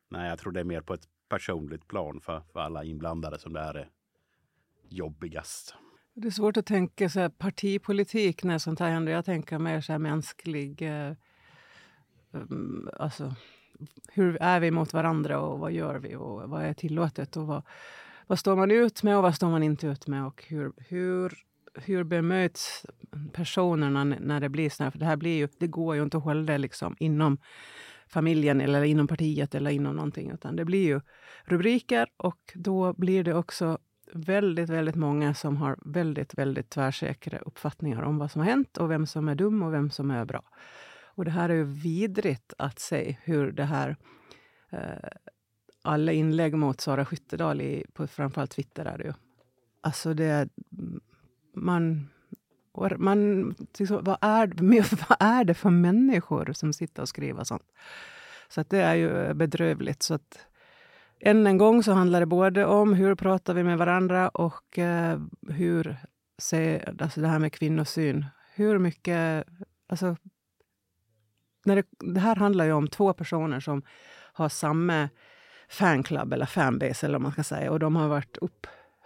nej, 0.09 0.29
jag 0.29 0.39
tror 0.39 0.51
det 0.51 0.59
är 0.59 0.63
mer 0.63 0.81
på 0.81 0.93
ett 0.93 1.07
personligt 1.29 1.87
plan 1.87 2.21
för, 2.21 2.41
för 2.53 2.59
alla 2.59 2.83
inblandade 2.83 3.39
som 3.39 3.53
det 3.53 3.61
här 3.61 3.73
är 3.73 3.89
jobbigast. 4.89 5.75
Det 6.13 6.27
är 6.27 6.31
svårt 6.31 6.57
att 6.57 6.65
tänka 6.65 7.09
så 7.09 7.19
här, 7.19 7.29
partipolitik 7.29 8.43
när 8.43 8.57
sånt 8.57 8.79
här 8.79 8.89
händer. 8.89 9.11
Jag 9.11 9.25
tänker 9.25 9.59
mer 9.59 9.81
så 9.81 9.91
här 9.91 9.99
mänsklig... 9.99 10.81
Eh, 10.81 11.13
um, 12.31 12.89
alltså, 12.99 13.35
hur 14.07 14.37
är 14.41 14.59
vi 14.59 14.71
mot 14.71 14.93
varandra 14.93 15.39
och 15.39 15.59
vad 15.59 15.71
gör 15.71 15.95
vi 15.95 16.15
och 16.15 16.49
vad 16.49 16.63
är 16.63 16.73
tillåtet 16.73 17.37
och 17.37 17.47
vad, 17.47 17.63
vad 18.27 18.39
står 18.39 18.55
man 18.55 18.71
ut 18.71 19.03
med 19.03 19.17
och 19.17 19.23
vad 19.23 19.35
står 19.35 19.49
man 19.49 19.63
inte 19.63 19.87
ut 19.87 20.07
med 20.07 20.25
och 20.25 20.43
hur, 20.47 20.71
hur, 20.77 21.33
hur 21.73 22.03
bemöts 22.03 22.85
personerna 23.33 24.03
när 24.03 24.39
det 24.39 24.49
blir 24.49 24.69
så 24.69 24.83
här? 24.83 24.91
För 24.91 24.99
det 24.99 25.05
här 25.05 25.15
blir 25.15 25.37
ju, 25.37 25.47
det 25.57 25.67
går 25.67 25.95
ju 25.95 26.03
inte 26.03 26.17
att 26.17 26.23
hålla 26.23 26.41
det 26.41 26.57
liksom 26.57 26.95
inom 26.99 27.37
familjen 28.09 28.61
eller 28.61 28.83
inom 28.83 29.07
partiet 29.07 29.55
eller 29.55 29.71
inom 29.71 29.95
någonting, 29.95 30.31
utan 30.31 30.55
det 30.55 30.65
blir 30.65 30.85
ju 30.85 31.01
rubriker 31.43 32.07
och 32.17 32.51
då 32.55 32.93
blir 32.93 33.23
det 33.23 33.33
också 33.33 33.77
väldigt, 34.13 34.69
väldigt 34.69 34.95
många 34.95 35.33
som 35.33 35.57
har 35.57 35.77
väldigt, 35.85 36.33
väldigt 36.33 36.69
tvärsäkra 36.69 37.37
uppfattningar 37.37 38.01
om 38.01 38.17
vad 38.17 38.31
som 38.31 38.41
har 38.41 38.49
hänt 38.49 38.77
och 38.77 38.91
vem 38.91 39.05
som 39.05 39.27
är 39.29 39.35
dum 39.35 39.63
och 39.63 39.73
vem 39.73 39.89
som 39.89 40.11
är 40.11 40.25
bra. 40.25 40.43
Och 41.03 41.25
det 41.25 41.31
här 41.31 41.49
är 41.49 41.53
ju 41.53 41.63
vidrigt 41.63 42.53
att 42.57 42.79
se 42.79 43.17
hur 43.23 43.51
det 43.51 43.63
här... 43.63 43.95
Eh, 44.69 45.09
alla 45.81 46.11
inlägg 46.11 46.53
mot 46.53 46.81
Sara 46.81 47.05
Skyttedal 47.05 47.61
i, 47.61 47.85
på 47.93 48.07
framförallt 48.07 48.51
Twitter 48.51 48.85
är 48.85 48.97
det 48.97 49.03
ju. 49.03 49.13
Alltså 49.81 50.13
det... 50.13 50.25
är- 50.25 50.49
Man 51.55 52.07
människor. 52.79 52.97
man 52.97 53.55
liksom, 53.77 54.03
vad, 54.03 54.17
är, 54.21 54.47
vad 55.09 55.17
är 55.19 55.43
det 55.43 55.53
för 55.53 55.69
människor 55.69 56.53
som 56.53 56.73
sitter 56.73 57.01
och 57.01 57.09
skriver 57.09 57.43
sånt? 57.43 57.71
Så 58.49 58.61
att 58.61 58.69
det 58.69 58.81
är 58.81 58.95
ju 58.95 59.33
bedrövligt. 59.33 60.03
Så 60.03 60.13
att, 60.13 60.45
än 61.19 61.47
en 61.47 61.57
gång 61.57 61.83
så 61.83 61.91
handlar 61.91 62.19
det 62.19 62.25
både 62.25 62.65
om 62.65 62.93
hur 62.93 63.15
pratar 63.15 63.53
vi 63.53 63.63
med 63.63 63.77
varandra 63.77 64.29
och 64.29 64.79
eh, 64.79 65.19
hur 65.49 65.97
ser, 66.37 66.95
alltså 67.01 67.21
det 67.21 67.27
här 67.27 67.39
med 67.39 67.53
kvinnosyn. 67.53 68.25
Hur 68.55 68.77
mycket... 68.77 69.47
Alltså, 69.87 70.15
när 71.65 71.75
det, 71.75 71.83
det 72.13 72.19
här 72.19 72.35
handlar 72.35 72.65
ju 72.65 72.71
om 72.71 72.87
två 72.87 73.13
personer 73.13 73.59
som 73.59 73.81
har 74.33 74.49
samma 74.49 75.09
fanclub 75.69 76.33
eller 76.33 76.45
fanbase 76.45 77.05
eller 77.05 77.17
vad 77.17 77.21
man 77.21 77.31
ska 77.31 77.43
säga. 77.43 77.71
Och 77.71 77.79
de 77.79 77.95
har 77.95 78.07
varit 78.07 78.37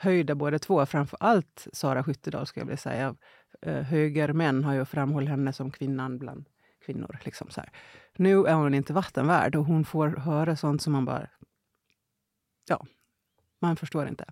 upphöjda 0.03 0.35
båda 0.35 0.59
två. 0.59 0.85
Framför 0.85 1.17
allt 1.19 1.67
Sara 1.73 2.03
Skyttedal 2.03 2.45
skulle 2.47 2.61
jag 2.61 2.65
vilja 2.67 2.77
säga. 2.77 3.15
Eh, 3.61 3.81
högermän 3.83 4.63
har 4.63 4.73
ju 4.73 4.85
framhållit 4.85 5.29
henne 5.29 5.53
som 5.53 5.71
kvinnan 5.71 6.19
bland 6.19 6.45
kvinnor. 6.85 7.17
Liksom 7.23 7.49
så 7.49 7.61
här. 7.61 7.69
Nu 8.17 8.45
är 8.45 8.53
hon 8.53 8.73
inte 8.73 8.93
vattenvärd 8.93 9.55
och 9.55 9.65
hon 9.65 9.85
får 9.85 10.07
höra 10.07 10.55
sånt 10.55 10.81
som 10.81 10.93
man 10.93 11.05
bara... 11.05 11.27
Ja, 12.69 12.85
man 13.61 13.75
förstår 13.75 14.07
inte. 14.07 14.25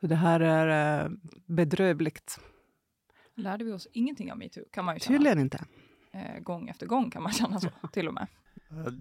Så 0.00 0.06
det 0.06 0.14
här 0.14 0.40
är 0.40 1.04
eh, 1.04 1.10
bedrövligt. 1.46 2.40
Lärde 3.34 3.64
vi 3.64 3.72
oss 3.72 3.88
ingenting 3.92 4.32
av 4.32 4.38
metoo? 4.38 4.64
Kan 4.72 4.84
man 4.84 4.94
ju 4.94 5.00
känna. 5.00 5.14
Tydligen 5.18 5.38
inte. 5.38 5.64
Eh, 6.12 6.40
gång 6.40 6.68
efter 6.68 6.86
gång 6.86 7.10
kan 7.10 7.22
man 7.22 7.32
känna 7.32 7.60
så, 7.60 7.68
till 7.92 8.08
och 8.08 8.14
med. 8.14 8.26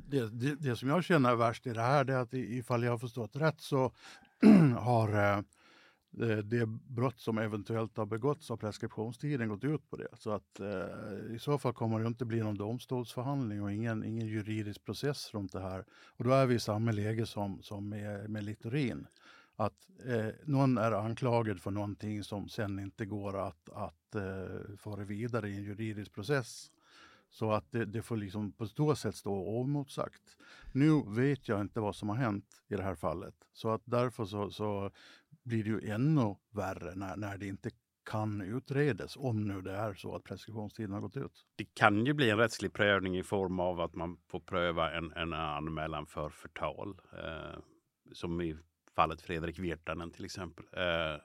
Det, 0.07 0.29
det, 0.29 0.55
det 0.55 0.75
som 0.75 0.89
jag 0.89 1.03
känner 1.03 1.31
är 1.31 1.35
värst 1.35 1.67
i 1.67 1.73
det 1.73 1.81
här 1.81 2.03
det 2.03 2.13
är 2.13 2.17
att 2.17 2.33
i- 2.33 2.57
ifall 2.57 2.83
jag 2.83 2.91
har 2.91 2.97
förstått 2.97 3.35
rätt 3.35 3.61
så 3.61 3.91
har 4.79 5.13
eh, 5.37 5.41
Eh, 6.21 6.37
det, 6.37 6.65
brott 6.67 7.19
som 7.19 7.37
eventuellt 7.37 7.97
har 7.97 8.05
begåtts 8.05 8.51
av 8.51 8.57
preskriptionstiden 8.57 9.49
gått 9.49 9.63
ut 9.63 9.89
på 9.89 9.95
det. 9.97 10.07
Så 10.13 10.31
att 10.31 10.59
eh, 10.59 11.35
i 11.35 11.39
så 11.39 11.57
fall 11.57 11.73
kommer 11.73 11.99
det 11.99 12.07
inte 12.07 12.25
bli 12.25 12.39
någon 12.39 12.57
domstolsförhandling 12.57 13.63
och 13.63 13.71
ingen, 13.71 14.03
ingen 14.03 14.27
juridisk 14.27 14.83
process 14.85 15.33
runt 15.33 15.51
det 15.51 15.61
här. 15.61 15.85
Och 15.89 16.23
då 16.23 16.31
är 16.31 16.45
vi 16.45 16.55
i 16.55 16.59
samma 16.59 16.91
läge 16.91 17.25
som, 17.25 17.61
som 17.61 17.89
med, 17.89 18.29
med 18.29 18.43
Littorin. 18.43 19.07
Att 19.55 19.87
eh, 20.05 20.33
någon 20.43 20.77
är 20.77 20.91
anklagad 20.91 21.61
för 21.61 21.71
någonting 21.71 22.23
som 22.23 22.49
sen 22.49 22.79
inte 22.79 23.05
går 23.05 23.47
att, 23.47 23.69
att 23.69 24.15
eh, 24.15 24.75
föra 24.77 25.03
vidare 25.03 25.49
i 25.49 25.55
en 25.55 25.63
juridisk 25.63 26.13
process. 26.13 26.71
Så 27.35 27.51
att 27.51 27.71
det, 27.71 27.85
det 27.85 28.01
får 28.01 28.17
liksom 28.17 28.51
på 28.51 28.67
så 28.67 28.95
sätt 28.95 29.15
stå 29.15 29.33
oemotsagt. 29.33 30.37
Nu 30.71 31.03
vet 31.07 31.47
jag 31.47 31.61
inte 31.61 31.79
vad 31.79 31.95
som 31.95 32.09
har 32.09 32.15
hänt 32.15 32.63
i 32.67 32.75
det 32.75 32.83
här 32.83 32.95
fallet. 32.95 33.35
Så 33.53 33.69
att 33.69 33.81
därför 33.85 34.25
så, 34.25 34.51
så 34.51 34.91
blir 35.43 35.63
det 35.63 35.69
ju 35.69 35.89
ännu 35.89 36.35
värre 36.51 36.95
när, 36.95 37.17
när 37.17 37.37
det 37.37 37.47
inte 37.47 37.69
kan 38.05 38.41
utredas. 38.41 39.17
Om 39.17 39.47
nu 39.47 39.61
det 39.61 39.71
är 39.71 39.93
så 39.93 40.15
att 40.15 40.23
preskriptionstiden 40.23 40.93
har 40.93 41.01
gått 41.01 41.17
ut. 41.17 41.45
Det 41.55 41.65
kan 41.73 42.05
ju 42.05 42.13
bli 42.13 42.29
en 42.29 42.37
rättslig 42.37 42.73
prövning 42.73 43.17
i 43.17 43.23
form 43.23 43.59
av 43.59 43.81
att 43.81 43.95
man 43.95 44.17
får 44.27 44.39
pröva 44.39 44.91
en, 44.91 45.11
en 45.11 45.33
anmälan 45.33 46.05
för 46.05 46.29
förtal. 46.29 47.01
Eh, 47.13 47.59
som 48.13 48.41
i 48.41 48.57
fallet 48.95 49.21
Fredrik 49.21 49.59
Virtanen 49.59 50.11
till 50.11 50.25
exempel. 50.25 50.65
Eh, 50.71 51.21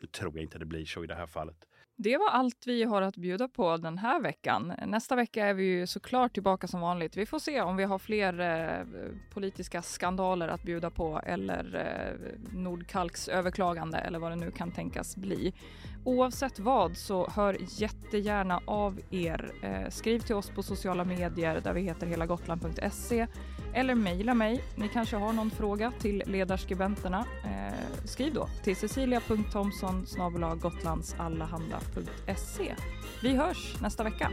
nu 0.00 0.06
tror 0.06 0.32
jag 0.34 0.42
inte 0.42 0.58
det 0.58 0.66
blir 0.66 0.84
så 0.84 1.04
i 1.04 1.06
det 1.06 1.14
här 1.14 1.26
fallet. 1.26 1.66
Det 1.98 2.16
var 2.16 2.28
allt 2.30 2.66
vi 2.66 2.84
har 2.84 3.02
att 3.02 3.16
bjuda 3.16 3.48
på 3.48 3.76
den 3.76 3.98
här 3.98 4.20
veckan. 4.20 4.72
Nästa 4.86 5.16
vecka 5.16 5.46
är 5.46 5.54
vi 5.54 5.64
ju 5.64 5.86
såklart 5.86 6.32
tillbaka 6.32 6.66
som 6.66 6.80
vanligt. 6.80 7.16
Vi 7.16 7.26
får 7.26 7.38
se 7.38 7.60
om 7.60 7.76
vi 7.76 7.84
har 7.84 7.98
fler 7.98 8.40
eh, 8.40 8.86
politiska 9.30 9.82
skandaler 9.82 10.48
att 10.48 10.62
bjuda 10.62 10.90
på 10.90 11.20
eller 11.26 11.74
eh, 11.74 12.58
Nordkalks 12.58 13.28
överklagande 13.28 13.98
eller 13.98 14.18
vad 14.18 14.32
det 14.32 14.36
nu 14.36 14.50
kan 14.50 14.72
tänkas 14.72 15.16
bli. 15.16 15.54
Oavsett 16.04 16.58
vad 16.58 16.96
så 16.96 17.30
hör 17.30 17.56
jättegärna 17.60 18.60
av 18.66 19.00
er. 19.10 19.52
Eh, 19.62 19.90
skriv 19.90 20.18
till 20.18 20.34
oss 20.34 20.50
på 20.50 20.62
sociala 20.62 21.04
medier 21.04 21.60
där 21.60 21.72
vi 21.72 21.80
heter 21.80 22.06
helagotland.se 22.06 23.26
eller 23.76 23.94
mejla 23.94 24.34
mig. 24.34 24.64
Ni 24.74 24.88
kanske 24.88 25.16
har 25.16 25.32
någon 25.32 25.50
fråga 25.50 25.92
till 25.98 26.22
ledarskribenterna. 26.26 27.24
Eh, 27.44 27.74
skriv 28.04 28.34
då 28.34 28.48
till 28.64 28.76
cecilia.thomson 28.76 30.06
gotlandsallahanda.se. 30.60 32.74
Vi 33.22 33.36
hörs 33.36 33.76
nästa 33.80 34.04
vecka. 34.04 34.30